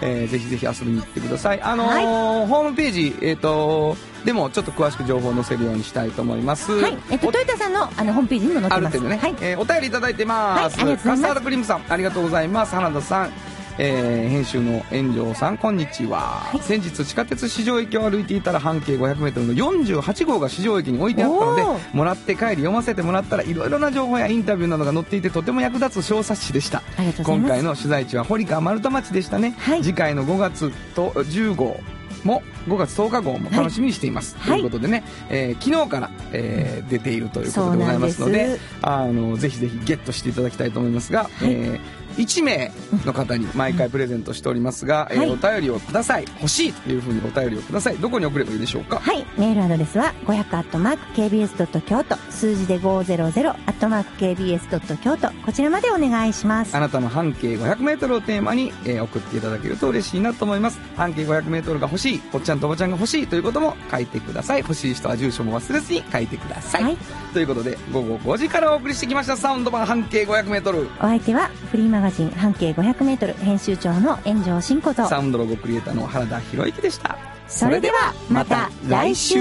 [0.02, 1.62] えーぜひぜひ遊びに行ってください。
[1.62, 2.06] あのーはい。
[2.48, 6.72] ホームページ、えっ、とでもちょっと詳しく情報を載せるようにしたいと思います。
[6.72, 8.98] はい、えっと、トヨタさんのあのホームページにも載ってます。
[8.98, 11.08] ある程度ね、はい、えーお便りいただいてます、はいありがとうございます。
[11.10, 12.76] カスタードクリームさんありがとうございます。
[12.76, 13.32] 花田さん
[13.78, 21.62] えー編集の炎上さんこんにちは、先日地下鉄市場駅を歩いていたら半径 500m の48号が市場駅に置いてあったので
[21.94, 26.84] おもらって帰り読ませてもらったらいろいろな情報やインタビューなどが載っていてとても役立つ小冊子でした。
[27.24, 29.84] 今回の取材地は堀川丸太町でしたね、はい。
[29.84, 31.80] 次回の5月と10号
[32.24, 34.58] も5月10日号も楽しみにしています、はい。
[34.58, 42.72] ということでね、えー昨日から、えー出ているということでございますのであのぜひぜひゲットしていただきたいと思いますが、えー1名
[43.06, 46.26] の方に毎回プレゼントしておりますが、えーはいお便りをください。
[46.40, 47.98] 欲しいというふうにお便りをください。
[47.98, 49.00] どこに送ればいいでしょうか？
[49.00, 52.16] はい、メールアドレスは500アットマーク KBS ドット京都。
[52.30, 55.30] 数字で500アットマーク KBS ドット京都。
[55.46, 56.76] こちらまでお願いします。
[56.76, 60.80] あなたの半径 500m をテーマに、えー送っていただけると嬉しいなと思います。
[60.96, 64.60] 半径 500m が欲しいおっちゃんとおばちゃんが欲しいということも書いてください。
[64.60, 66.98] 欲しい人は住所も忘れずに書いてください、はい。
[67.34, 69.36] ということで午後5時からお送りしてきました。
[69.36, 75.08] サウンド版半径 500m お相手はフリーマガジン半径 500m 編集長の炎上真子と。
[75.08, 77.18] サウンドロゴクリエイターの原田博之でした。
[77.48, 79.40] それではまた来週。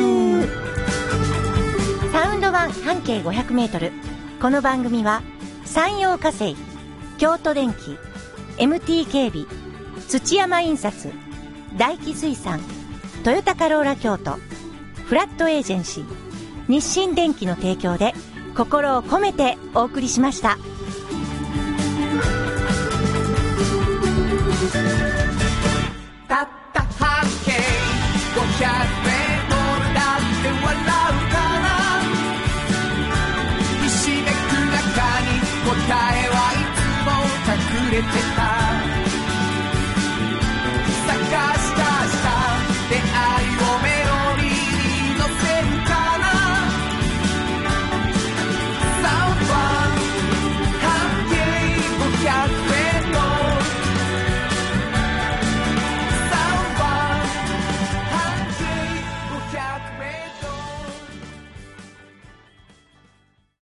[2.11, 3.93] サウンド版半径 500m
[4.41, 5.23] この番組は
[5.67, 6.57] 山陽火星
[7.19, 7.99] 京都電機
[8.57, 9.47] MT 警備
[10.09, 11.12] 土山印刷
[11.77, 12.61] 大気水産
[13.25, 14.39] トヨタカローラ京都
[15.05, 16.05] フラットエージェンシー
[16.69, 18.15] 日清電機の提供で
[18.57, 20.57] 心を込めてお送りしました。
[24.65, 28.41] たった半径500
[29.05, 30.89] メートルだって笑う
[31.33, 31.69] から。
[33.83, 34.89] ひしめく中
[35.21, 35.29] に
[35.65, 37.09] 答えはいつも
[37.47, 38.64] 隠れてた。